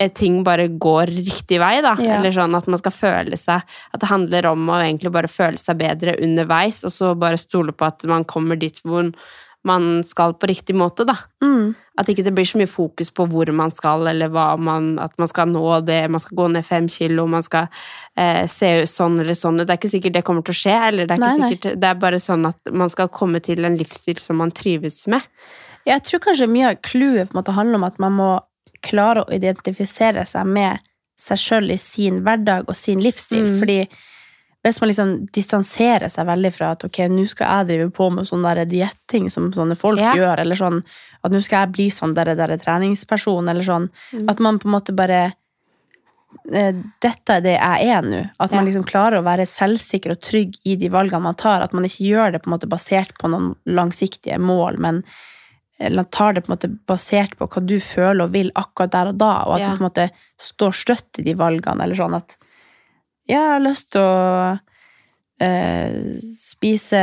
[0.00, 1.92] eh, ting bare går riktig vei, da.
[2.00, 2.16] Ja.
[2.16, 3.60] Eller sånn at man skal føle seg
[3.92, 7.76] At det handler om å egentlig bare føle seg bedre underveis, og så bare stole
[7.76, 9.12] på at man kommer dit hvor
[9.66, 11.16] man skal på riktig måte, da.
[11.44, 11.74] Mm.
[11.98, 15.30] At ikke det blir så mye fokus på hvor man skal, eller man, at man
[15.30, 17.68] skal nå det, man skal gå ned fem kilo, man skal
[18.18, 19.62] eh, se sånn eller sånn.
[19.62, 21.92] Det er ikke sikkert det kommer til å skje, eller det er, Nei, sikkert, det
[21.92, 25.24] er bare sånn at man skal komme til en livsstil som man trives med.
[25.86, 28.30] Jeg tror kanskje mye av clouet handler om at man må
[28.86, 30.84] klare å identifisere seg med
[31.16, 33.46] seg sjøl i sin hverdag og sin livsstil.
[33.54, 33.58] Mm.
[33.62, 33.78] Fordi
[34.66, 38.26] hvis man liksom distanserer seg veldig fra at ok, nå skal jeg drive på med
[38.28, 40.12] sånn der dietting som sånne folk Ja.
[40.14, 40.82] gjør, eller sånn
[41.24, 44.28] at nå skal jeg bli sånn der, der treningsperson, eller sånn Mm.
[44.30, 45.32] At man på en måte bare
[46.52, 48.30] eh, Dette er det jeg er nå.
[48.38, 51.62] At man liksom klarer å være selvsikker og trygg i de valgene man tar.
[51.62, 55.02] At man ikke gjør det på en måte basert på noen langsiktige mål, men
[55.78, 59.08] eller tar det på en måte basert på hva du føler og vil akkurat der
[59.12, 59.68] og da, og at Ja.
[59.68, 62.36] du på en måte står støtt i de valgene, eller sånn at
[63.28, 64.58] jeg har lyst til å
[65.40, 67.00] eh, spise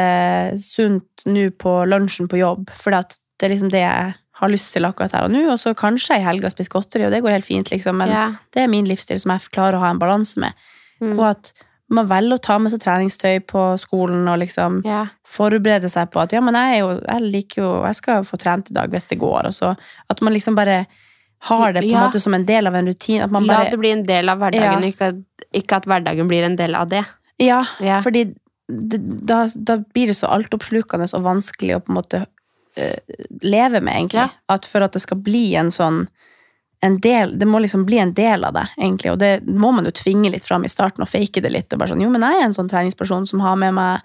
[0.62, 4.88] sunt nå på lunsjen på jobb, for det er liksom det jeg har lyst til
[4.88, 7.46] akkurat her og nå, og så kanskje i helga spise godteri, og det går helt
[7.48, 8.24] fint, liksom, men Ja.
[8.52, 10.54] det er min livsstil som jeg klarer å ha en balanse med.
[11.02, 11.20] Mm.
[11.20, 11.54] Og at
[11.94, 15.08] man velger å ta med seg treningstøy på skolen og liksom Ja.
[15.28, 18.38] forberede seg på at ja, men jeg, er jo, jeg liker jo Jeg skal få
[18.40, 19.46] trent i dag hvis det går.
[19.46, 19.76] Og så
[20.10, 20.88] at man liksom bare
[21.42, 22.08] har det på en Ja.
[22.08, 23.24] måte som en del av en rutine.
[23.26, 24.90] At man bare, La det bli en del av hverdagen, Ja.
[24.90, 27.04] ikke, ikke at hverdagen blir en del av det.
[27.42, 28.02] Ja, Ja.
[28.02, 28.34] fordi
[28.68, 33.94] da, da blir det så altoppslukende og vanskelig å på en måte uh, leve med,
[33.94, 34.24] egentlig.
[34.24, 34.30] Ja.
[34.50, 36.08] At for at det skal bli en sånn
[36.84, 39.12] en del, Det må liksom bli en del av det, egentlig.
[39.14, 41.72] Og det må man jo tvinge litt fram i starten og fake det litt.
[41.72, 44.02] og bare sånn, Jo, men jeg er en sånn treningsperson som har med meg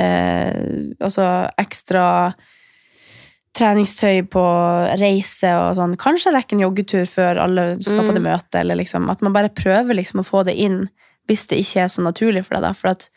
[0.00, 2.34] uh, altså ekstra
[3.56, 4.42] treningstøy på
[5.00, 5.96] reise og sånn.
[6.00, 8.28] Kanskje rekke en joggetur før alle skal på det Mm.
[8.30, 10.88] møtet, eller liksom at man bare prøver liksom å få det inn
[11.28, 12.62] hvis det ikke er så naturlig for deg.
[12.62, 13.08] da, For at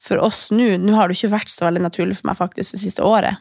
[0.00, 2.80] for oss nå Nå har det ikke vært så veldig naturlig for meg faktisk det
[2.80, 3.36] siste året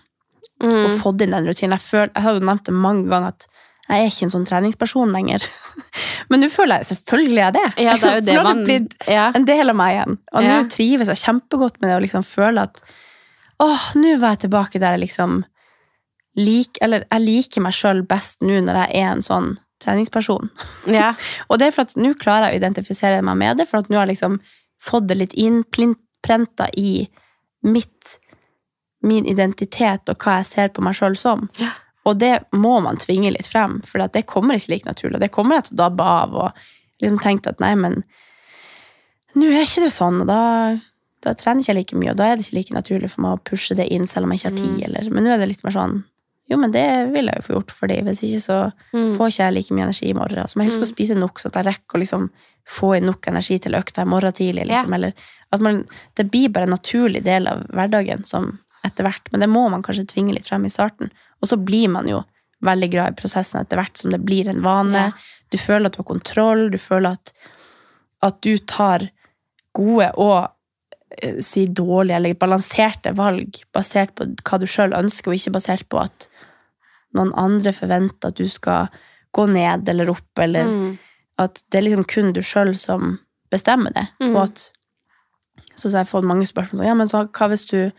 [0.61, 0.87] Mm.
[0.87, 1.71] å få inn den rutinen.
[1.71, 3.45] Jeg, føl, jeg har jo nevnt det mange ganger at
[3.89, 5.47] jeg er ikke en sånn treningsperson lenger.
[6.29, 7.67] Men nå føler jeg selvfølgelig er det.
[7.77, 9.31] Ja, det er jo det nå har det blitt ja.
[9.33, 10.17] en del av meg igjen.
[10.33, 10.49] Og Ja.
[10.61, 12.81] nå trives jeg kjempegodt med det og liksom føler at
[13.61, 15.45] åh, nå var jeg tilbake der jeg liksom
[16.37, 20.49] lik, Eller jeg liker meg sjøl best nå når jeg er en sånn treningsperson.
[20.87, 21.13] ja.
[21.49, 23.89] Og det er for at nå klarer jeg å identifisere meg med det, for at
[23.89, 24.39] nå har jeg liksom
[24.83, 27.07] fått det litt innprenta i
[27.63, 28.19] mitt,
[29.03, 31.49] min identitet og hva jeg ser på meg sjøl som.
[31.59, 31.71] Ja.
[32.07, 35.15] Og det må man tvinge litt frem, for det kommer ikke like naturlig.
[35.19, 36.61] Og det kommer jeg til å dabbe av og
[37.01, 38.01] liksom tenke at nei, men
[39.37, 40.39] nå er ikke det sånn, og da,
[41.23, 43.43] da trener ikke like mye, og da er det ikke like naturlig for meg å
[43.51, 44.85] pushe det inn selv om jeg ikke har tid, Mm.
[44.87, 46.03] eller Men nå er det litt mer sånn
[46.49, 46.83] jo, men det
[47.13, 48.59] vil jeg jo få gjort, fordi hvis ikke så
[48.93, 49.11] Mm.
[49.17, 50.47] får ikke jeg like mye energi i morgen.
[50.47, 52.29] Så må jeg huske å spise nok, så at jeg rekker å liksom
[52.69, 54.65] få inn nok energi til økta i morgen tidlig.
[54.67, 54.89] Liksom.
[54.89, 54.95] Ja.
[54.95, 55.13] Eller
[55.51, 55.85] at man,
[56.15, 59.29] det blir bare en naturlig del av hverdagen som etter hvert.
[59.31, 61.09] Men det må man kanskje tvinge litt frem i starten.
[61.41, 62.23] Og så blir man jo
[62.65, 65.05] veldig glad i prosessen etter hvert som det blir en vane.
[65.09, 65.11] Ja.
[65.51, 67.33] Du føler at du har kontroll, du føler at,
[68.21, 69.09] at du tar
[69.73, 70.49] gode og
[71.21, 75.87] eh, si dårlige eller balanserte valg basert på hva du sjøl ønsker, og ikke basert
[75.89, 76.27] på at
[77.17, 78.89] noen andre forventer at du skal
[79.35, 80.97] gå ned eller opp, eller Mm.
[81.39, 83.19] at det er liksom kun du sjøl som
[83.51, 84.07] bestemmer det.
[84.21, 84.35] Mm.
[84.35, 84.71] Og at
[85.75, 87.91] Så har jeg fått mange spørsmål ja, men så, hva hvis du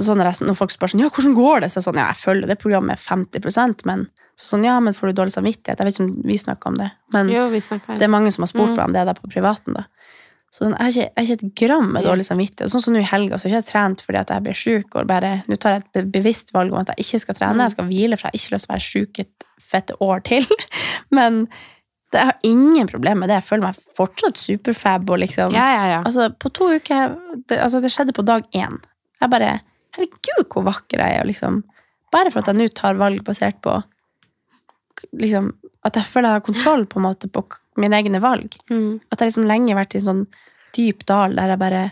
[0.00, 1.70] sånn når, når folk spør sånn, ja, hvordan går det?
[1.70, 5.08] Så er sånn, ja, jeg følger det programmet 50% men så sånn, ja, men får
[5.08, 5.78] du dårlig samvittighet?
[5.80, 6.90] Jeg vet ikke om vi snakker om det.
[7.14, 9.72] Men Jo, snakker det er mange som har spurt meg om det der på privaten.
[9.78, 9.84] da.
[10.56, 12.72] Så jeg, har ikke, jeg har ikke et gram med dårlig samvittighet.
[12.72, 14.94] Sånn som nå i helga, så har jeg ikke trent fordi jeg blir sjuk.
[14.96, 17.58] Og bare, nå tar jeg et bevisst valg om at jeg ikke skal trene.
[17.58, 17.64] Mm.
[17.66, 20.22] Jeg skal hvile, for jeg har ikke lyst til å være sjuk et fette år
[20.24, 20.46] til.
[21.18, 23.42] Men det, jeg har ingen problem med det.
[23.42, 25.12] Jeg føler meg fortsatt superfab.
[25.12, 26.00] Og liksom, Ja, ja, ja.
[26.08, 27.18] altså, på to uker
[27.50, 28.80] det, altså, det skjedde på dag én.
[29.20, 29.58] Jeg bare
[29.96, 31.20] Herregud, hvor vakker jeg er.
[31.24, 31.60] og Liksom,
[32.12, 33.76] bare for at jeg nå tar valg basert på
[35.20, 35.52] liksom,
[35.84, 37.44] At jeg føler jeg har kontroll på en måte på
[37.82, 38.56] mine egne valg.
[38.70, 38.98] Mm.
[39.12, 40.26] At jeg liksom lenge har vært i en sånn
[40.76, 41.86] dyp dal der jeg bare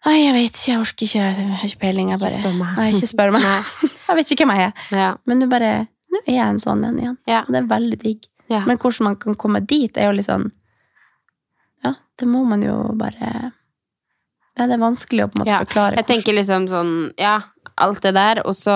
[0.00, 2.10] Nei, jeg vet ikke, jeg orker ikke, jeg har ikke peiling.
[2.14, 2.76] Jeg bare, Ikke spør meg.
[2.78, 3.42] Nei, ikke spør meg.
[4.08, 4.84] Jeg vet ikke hvem jeg er.
[4.96, 5.08] Ja.
[5.28, 5.72] Men nå bare
[6.10, 7.18] Nå er jeg en sånn en igjen.
[7.28, 7.42] Ja.
[7.44, 8.24] Og det er veldig digg.
[8.50, 8.64] Ja.
[8.66, 10.48] Men hvordan man kan komme dit, er jo litt sånn
[11.84, 15.60] Ja, det må man jo bare Ja, det er vanskelig å på en måte Ja,
[15.62, 16.00] forklare.
[16.00, 17.36] Jeg tenker liksom sånn, ja,
[17.82, 18.74] alt det der, og så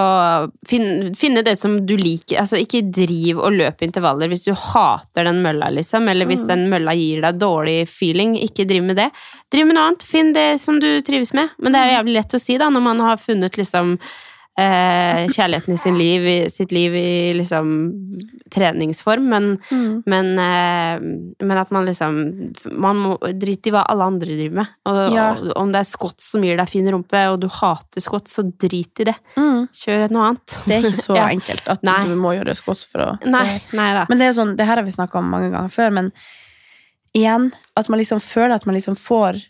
[0.68, 2.40] finne, finne det som du liker.
[2.42, 6.66] Altså, ikke driv og løp intervaller hvis du hater den mølla, liksom, eller hvis den
[6.72, 8.36] mølla gir deg dårlig feeling.
[8.40, 9.10] Ikke driv med det.
[9.52, 10.06] Driv med noe annet.
[10.08, 11.52] Finn det som du trives med.
[11.58, 13.98] Men det er jo jævlig lett å si, da, når man har funnet liksom
[14.56, 17.70] eh, kjærligheten i sin liv, i, sitt liv i liksom
[18.54, 20.02] treningsform, men, Mm.
[20.06, 21.00] men, eh,
[21.44, 24.66] men at man liksom Man må drite i hva alle andre driver med.
[24.86, 25.30] Og, Ja.
[25.34, 28.42] og om det er squats som gir deg fin rumpe, og du hater squats, så
[28.56, 29.16] drit i det.
[29.36, 29.68] Mm.
[29.72, 30.46] Kjør noe annet.
[30.66, 31.26] Det er ikke så Ja.
[31.28, 32.04] enkelt at Nei.
[32.06, 34.06] du må gjøre squats for å Nei, nei da.
[34.08, 36.12] Men det er sånn, det her har vi snakka om mange ganger før, men
[37.14, 39.42] igjen, at man liksom føler at man liksom får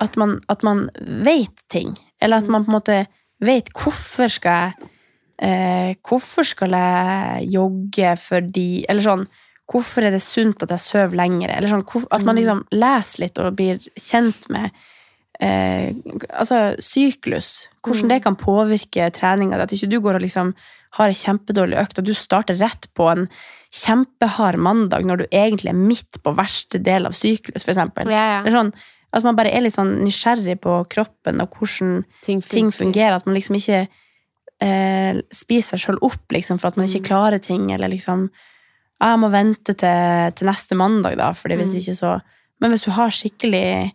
[0.00, 1.96] At man, at man vet ting.
[2.20, 3.06] Eller at man på en måte
[3.42, 4.90] vet hvorfor skal jeg
[5.42, 9.26] eh, Hvorfor skal jeg jogge fordi Eller sånn
[9.70, 11.48] Hvorfor er det sunt at jeg sover lenger?
[11.48, 14.74] Eller sånn, hvor, at man liksom leser litt og blir kjent med
[15.40, 15.96] eh,
[16.28, 17.70] altså syklus.
[17.80, 19.62] Hvordan det kan påvirke treninga.
[19.64, 20.52] At ikke du går og liksom
[20.98, 23.24] har en kjempedårlig økt, og du starter rett på en
[23.74, 28.12] kjempehard mandag når du egentlig er midt på verste del av syklus, for eksempel.
[28.12, 28.40] Ja, ja.
[28.44, 28.74] Eller sånn,
[29.14, 33.14] at man bare er litt sånn nysgjerrig på kroppen og hvordan Ting ting fungerer.
[33.16, 33.84] At man liksom ikke
[34.64, 36.90] eh, spiser seg sjøl opp liksom, for at man Mm.
[36.94, 38.30] ikke klarer ting, eller liksom
[39.00, 41.80] «Ah, Jeg må vente til, til neste mandag, da, fordi hvis Mm.
[41.80, 42.20] ikke så
[42.60, 43.92] Men hvis du har skikkelig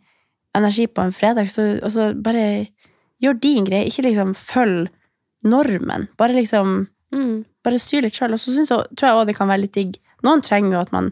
[0.53, 2.67] energi på en fredag, så altså, bare
[3.23, 3.85] gjør din greie.
[3.87, 4.89] Ikke liksom følg
[5.43, 6.07] normen.
[6.17, 7.45] Bare liksom Mm.
[7.63, 8.33] bare styr litt sjøl.
[8.33, 9.97] Og så synes jeg, tror jeg òg det kan være litt digg.
[10.23, 11.11] Noen trenger jo at man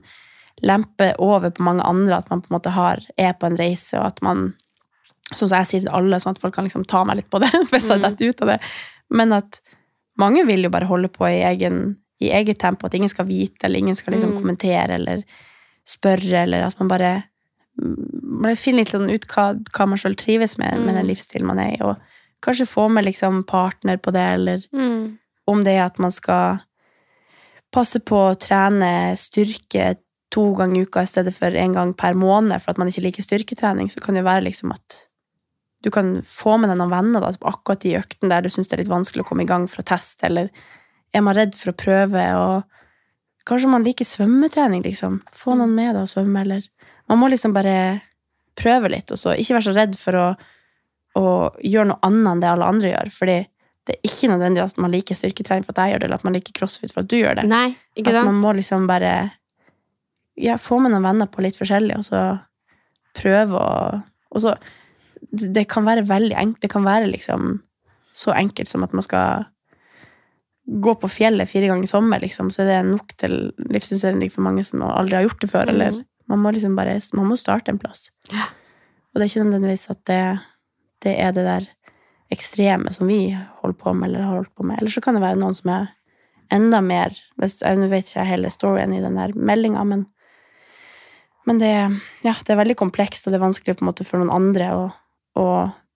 [0.63, 3.97] lemper over på mange andre, at man på en måte har, er på en reise,
[3.99, 4.53] og at man
[5.35, 7.39] Sånn som jeg sier til alle, sånn at folk kan liksom ta meg litt på
[7.43, 8.03] det hvis jeg Mm.
[8.05, 8.59] detter ut av det.
[9.11, 9.57] Men at
[10.17, 13.65] mange vil jo bare holde på i, egen, i eget tempo, at ingen skal vite,
[13.67, 14.37] eller ingen skal liksom Mm.
[14.39, 15.23] kommentere eller
[15.85, 17.23] spørre, eller at man bare
[18.23, 21.11] man finner litt sånn ut hva, hva man sjøl trives med, med den Mm.
[21.11, 21.97] livsstilen man er i, og
[22.41, 25.17] kanskje få med liksom partner på det, eller Mm.
[25.45, 26.61] om det er at man skal
[27.73, 29.97] passe på å trene styrke
[30.33, 33.05] to ganger i uka i stedet for en gang per måned for at man ikke
[33.05, 35.03] liker styrketrening, så kan det jo være liksom at
[35.85, 38.77] du kan få med deg noen venner da, akkurat de øktene der du syns det
[38.77, 40.49] er litt vanskelig å komme i gang for å teste, eller
[41.15, 45.21] er man redd for å prøve, og kanskje man liker svømmetrening, liksom.
[45.37, 46.67] Få noen med deg og svømme, eller
[47.07, 48.01] Man må liksom bare
[48.59, 50.25] prøve litt, og så ikke være så redd for å,
[51.15, 51.27] å
[51.63, 53.37] gjøre noe annet enn det alle andre gjør, fordi
[53.87, 56.25] det er ikke nødvendig at man liker styrketrening for at jeg gjør det, eller at
[56.27, 57.45] man liker crossfit for at du gjør det.
[57.47, 59.13] Nei, ikke At man må liksom bare
[60.37, 62.21] ja, få med noen venner på litt forskjellig, og så
[63.17, 64.03] prøve å
[64.35, 64.51] Og så
[65.31, 66.61] Det kan være veldig enkelt.
[66.61, 67.61] Det kan være liksom
[68.13, 69.45] så enkelt som at man skal
[70.67, 74.43] gå på fjellet fire ganger i sommer, liksom, så er det nok til livssynsendring for
[74.43, 76.05] mange som aldri har gjort det før, eller Mhm.
[76.27, 78.11] man må liksom bare Man må starte en plass.
[78.31, 78.49] Ja.
[79.15, 80.39] Og det er ikke nødvendigvis at det,
[81.01, 81.67] det er det der
[82.31, 83.31] ekstreme som vi
[83.61, 84.77] holder på med, eller har holdt på med.
[84.79, 85.87] Eller så kan det være noen som er
[86.51, 87.09] enda mer
[87.39, 90.05] hvis, jeg, vet ikke hele storyen i den der meldinga, men,
[91.47, 91.73] men det,
[92.25, 94.69] ja, det er veldig komplekst, og det er vanskelig på en måte for noen andre
[94.75, 94.81] å,
[95.39, 95.47] å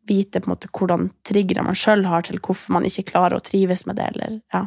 [0.07, 3.43] vite på en måte hvordan triggere man sjøl har til hvorfor man ikke klarer å
[3.43, 4.65] trives med det, eller ja.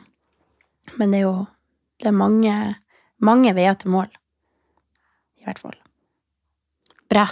[1.00, 1.36] Men det er jo
[2.02, 2.54] det er mange,
[3.24, 4.10] mange veier til mål.
[5.40, 5.76] I hvert fall.
[7.12, 7.28] Bra.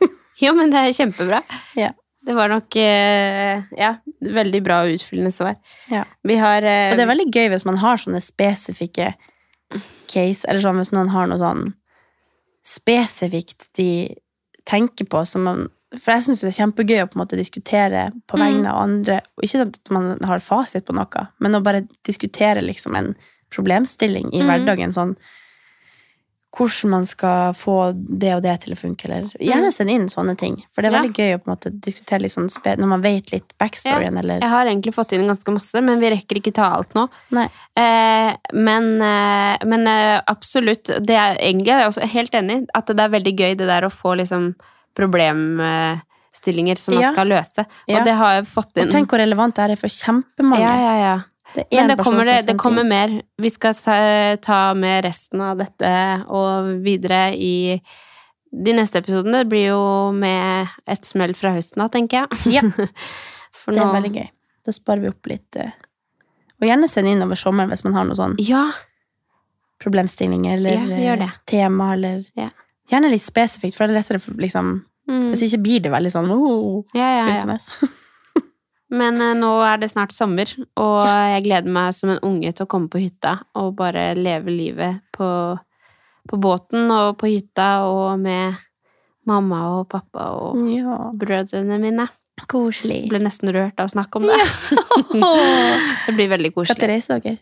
[0.38, 1.40] Jo, men det er kjempebra.
[1.74, 1.88] Ja.
[2.22, 3.88] Det var nok eh, ja,
[4.22, 5.56] veldig bra og utfyllende svar.
[5.90, 6.04] Ja.
[6.22, 9.08] Vi har eh, Og det er veldig gøy hvis man har sånne spesifikke
[10.06, 11.64] case, eller sånn hvis noen har noe sånn
[12.68, 14.14] spesifikt de
[14.68, 18.00] tenker på, som man For jeg syns det er kjempegøy å på en måte diskutere
[18.28, 18.42] på Mm.
[18.44, 19.14] vegne av andre.
[19.38, 23.14] Og ikke sånn at man har fasit på noe, men å bare diskutere liksom en
[23.50, 24.46] problemstilling i Mm.
[24.50, 24.92] hverdagen.
[24.92, 25.16] sånn
[26.58, 29.06] hvordan man skal få det og det til å funke.
[29.06, 30.56] Eller gjerne send inn sånne ting.
[30.74, 31.24] For det er veldig Ja.
[31.24, 34.94] gøy å måte diskutere litt sånn når man vet litt backstoryen, eller Jeg har egentlig
[34.94, 37.08] fått inn ganske masse, men vi rekker ikke ta alt nå.
[37.76, 40.84] Eh, men eh, men eh, absolutt.
[41.06, 43.66] Det er egentlig jeg er også helt enig i at det er veldig gøy det
[43.68, 44.54] der å få liksom
[44.98, 47.12] problemstillinger som man Ja.
[47.12, 47.60] skal løse.
[47.88, 48.04] Og Ja.
[48.04, 48.84] det har jeg fått inn.
[48.86, 50.60] Og tenk hvor relevant det er for kjempemange.
[50.60, 51.20] ja, ja, ja.
[51.54, 53.22] Det Men det kommer, det, det kommer mer.
[53.40, 53.74] Vi skal
[54.42, 55.90] ta, med resten av dette
[56.28, 57.80] og videre i
[58.52, 59.42] de neste episodene.
[59.42, 59.80] Det blir jo
[60.12, 62.58] med et smell fra høsten av, tenker jeg.
[62.58, 62.62] Ja.
[63.62, 64.28] For Det er nå- veldig gøy.
[64.68, 65.56] Da sparer vi opp litt.
[65.56, 65.72] eh.
[66.60, 68.66] Og gjerne send inn over sommeren hvis man har noen sånn Ja,
[69.82, 72.50] problemstillinger eller Ja, eh, tema, eller Ja.
[72.90, 75.28] Gjerne litt spesifikt, for det er lettere for liksom mm.
[75.32, 77.56] Hvis ikke blir det veldig sånn oh, ja, ja, ja.
[78.94, 82.64] Men eh, nå er det snart sommer, og jeg gleder meg som en unge til
[82.64, 85.28] å komme på hytta og bare leve livet på,
[86.28, 88.56] på båten og på hytta og med
[89.28, 92.08] mamma og pappa og Ja, brødrene mine.
[92.48, 93.02] koselig.
[93.02, 94.38] Jeg ble nesten rørt av å snakke om det.
[96.06, 96.78] det blir veldig koselig.
[96.78, 97.36] Når reiser dere?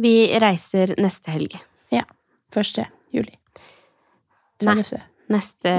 [0.00, 1.58] Vi reiser neste helg.
[2.50, 3.36] Første juli.
[4.66, 4.82] Nei.
[5.30, 5.72] Neste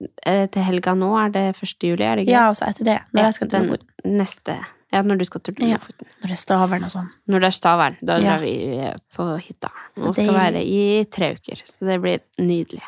[0.00, 1.74] Til helga nå er det 1.
[1.84, 2.32] juli, er det ikke?
[2.32, 2.98] Ja, og så etter det.
[3.12, 3.88] Når jeg skal til Lofoten.
[4.16, 4.54] Neste
[4.90, 5.76] Ja, når du skal til Ja.
[5.78, 7.10] Når det er stavern og sånn.
[7.30, 8.22] Når det er stavern, da Ja.
[8.24, 9.70] drar vi eh, på hytta.
[10.00, 11.62] Og skal være i tre uker.
[11.64, 12.82] Så det blir nydelig.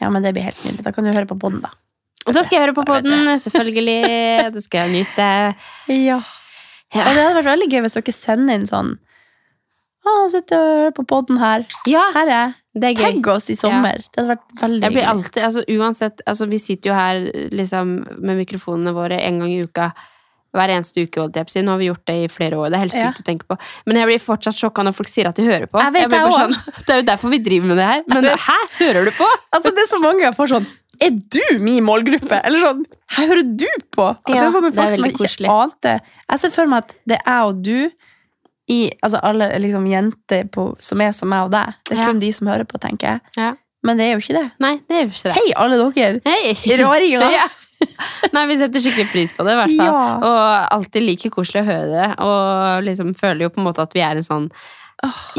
[0.00, 0.82] Ja, men det blir helt nydelig.
[0.84, 1.70] Da kan du høre på bånden, da.
[2.26, 4.52] Og da skal jeg høre på podden, selvfølgelig.
[4.52, 5.28] Det skal jeg nyte.
[5.88, 6.20] Ja.
[6.92, 7.04] Ja.
[7.06, 8.98] Og det hadde vært veldig gøy hvis dere sender inn sånn
[10.00, 11.64] Å, sitter og hører på podden her.
[11.90, 12.52] Ja, Her er jeg.
[12.80, 13.00] det er.
[13.02, 13.98] Tagg oss i sommer.
[14.00, 17.20] Det hadde vært veldig Jeg blir alltid, altså uansett altså Vi sitter jo her
[17.52, 19.90] liksom med mikrofonene våre en gang i uka.
[20.56, 21.60] Hver eneste uke, holdt jeg på.
[21.62, 22.70] Nå har vi gjort det i flere år.
[22.72, 23.10] Det er helt Ja.
[23.12, 23.56] sykt å tenke på.
[23.86, 25.78] Men jeg blir fortsatt sjokka når folk sier at de hører på.
[25.78, 26.40] Jeg vet jeg også.
[26.40, 28.02] sånn, det er jo derfor vi driver med det her.
[28.08, 29.28] Men hæ, hører du på?
[29.52, 30.66] Altså, det er så mange jeg får sånn
[31.00, 32.40] Er du min målgruppe?
[32.44, 32.82] Eller sånn
[33.14, 34.08] Her hører du på?
[34.26, 35.14] Det Ja, er sånne det er folk som jeg
[35.46, 35.94] ikke ante.
[36.30, 37.90] Jeg ser for meg at det er jeg og du
[38.70, 41.74] i Altså alle liksom jenter på, som er som meg og deg.
[41.88, 42.06] Det er Ja.
[42.10, 43.20] kun de som hører på, tenker jeg.
[43.36, 43.54] Ja.
[43.82, 44.46] Men det er jo ikke det.
[44.60, 45.36] Nei, det gjør ikke det.
[45.40, 46.20] Hei, alle dere!
[46.28, 46.76] Hei!
[46.84, 47.30] Raringer!
[47.40, 47.48] Ja.
[48.36, 49.94] Nei, vi setter skikkelig pris på det, i hvert fall.
[50.28, 52.08] Og alltid like koselig å høre det.
[52.20, 54.50] Og liksom føler jo på en måte at vi er en sånn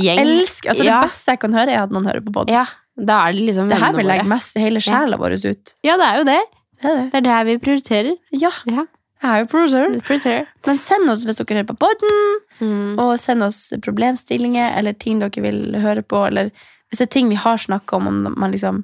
[0.01, 0.21] gjeng.
[0.23, 0.88] Elsk, altså.
[0.88, 2.55] Det beste jeg kan høre, er at noen hører på podden.
[2.57, 2.65] Ja,
[2.97, 5.75] da er det liksom det her vil legge mest hele sjela vår ut.
[5.86, 6.39] Ja, det er jo det.
[6.82, 7.05] Det er det.
[7.13, 8.17] Det er det vi prioriterer.
[8.41, 8.88] Ja, Ja,
[9.22, 9.99] jeg er jo producer.
[10.07, 10.47] producer.
[10.65, 12.39] Men send oss hvis dere hører på podden.
[12.61, 12.99] Mm.
[12.99, 16.24] Og send oss problemstillinger eller ting dere vil høre på.
[16.28, 16.49] Eller
[16.89, 18.84] hvis det er ting vi har snakka om, om man liksom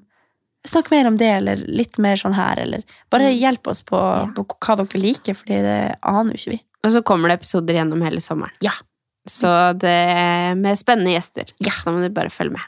[0.68, 2.82] Snakk mer om det, eller litt mer sånn her, eller
[3.14, 4.34] Bare hjelp oss på, Mm.
[4.36, 4.44] Ja.
[4.44, 6.62] på hva dere liker, Fordi det aner jo ikke vi.
[6.84, 8.52] Og så kommer det episoder gjennom hele sommeren.
[8.62, 8.74] Ja.
[9.30, 9.48] Så
[9.80, 11.54] det er med spennende gjester.
[11.64, 11.72] Ja.
[11.86, 12.66] Da må du bare følge med.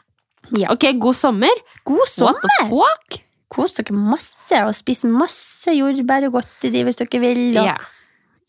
[0.58, 0.72] Ja.
[0.72, 1.52] Ok, god sommer!
[1.84, 3.20] God What the fuck?
[3.50, 7.46] Kos dere masse, og spis masse jordbær og godteri hvis dere vil.
[7.58, 7.78] Og Ja.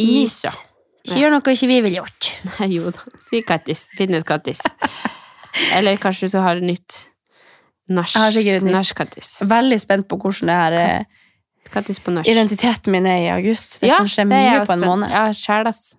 [0.01, 0.51] Is, ja.
[1.05, 2.29] Ikke gjør noe ikke vi vil gjort.
[2.77, 3.01] Jo da.
[3.25, 3.87] Si Kattis.
[3.97, 4.61] Finn ut Kattis.
[5.75, 7.07] Eller kanskje du skal har nytt.
[7.91, 9.31] Nach-Kattis.
[9.51, 11.01] Veldig spent på hvordan det her eh,
[11.71, 12.27] Kattis på nach.
[12.29, 13.81] identiteten min er i august.
[13.81, 14.87] Det Ja, kan skje mye på en spent.
[14.87, 15.11] måned.
[15.11, 15.95] Ja, sjæl, ass.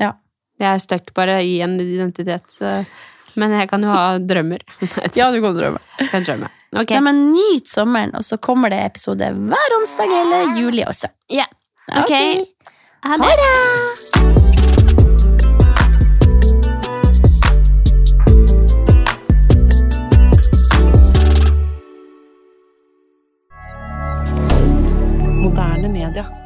[0.00, 0.12] Ja.
[0.60, 2.56] Jeg er stuck bare i en identitet.
[3.36, 4.62] Men jeg kan jo ha drømmer.
[5.14, 5.80] Ja, du kan drømme.
[6.00, 6.50] Jeg kan drømme.
[6.72, 6.90] Ok.
[6.90, 11.08] Nei, men Nyt sommeren, og så kommer det episode hver onsdag hele juli også.
[11.30, 11.46] Ja.
[11.88, 12.12] Ok.
[13.06, 14.56] Ha Ha det.
[25.42, 26.45] Moderne media.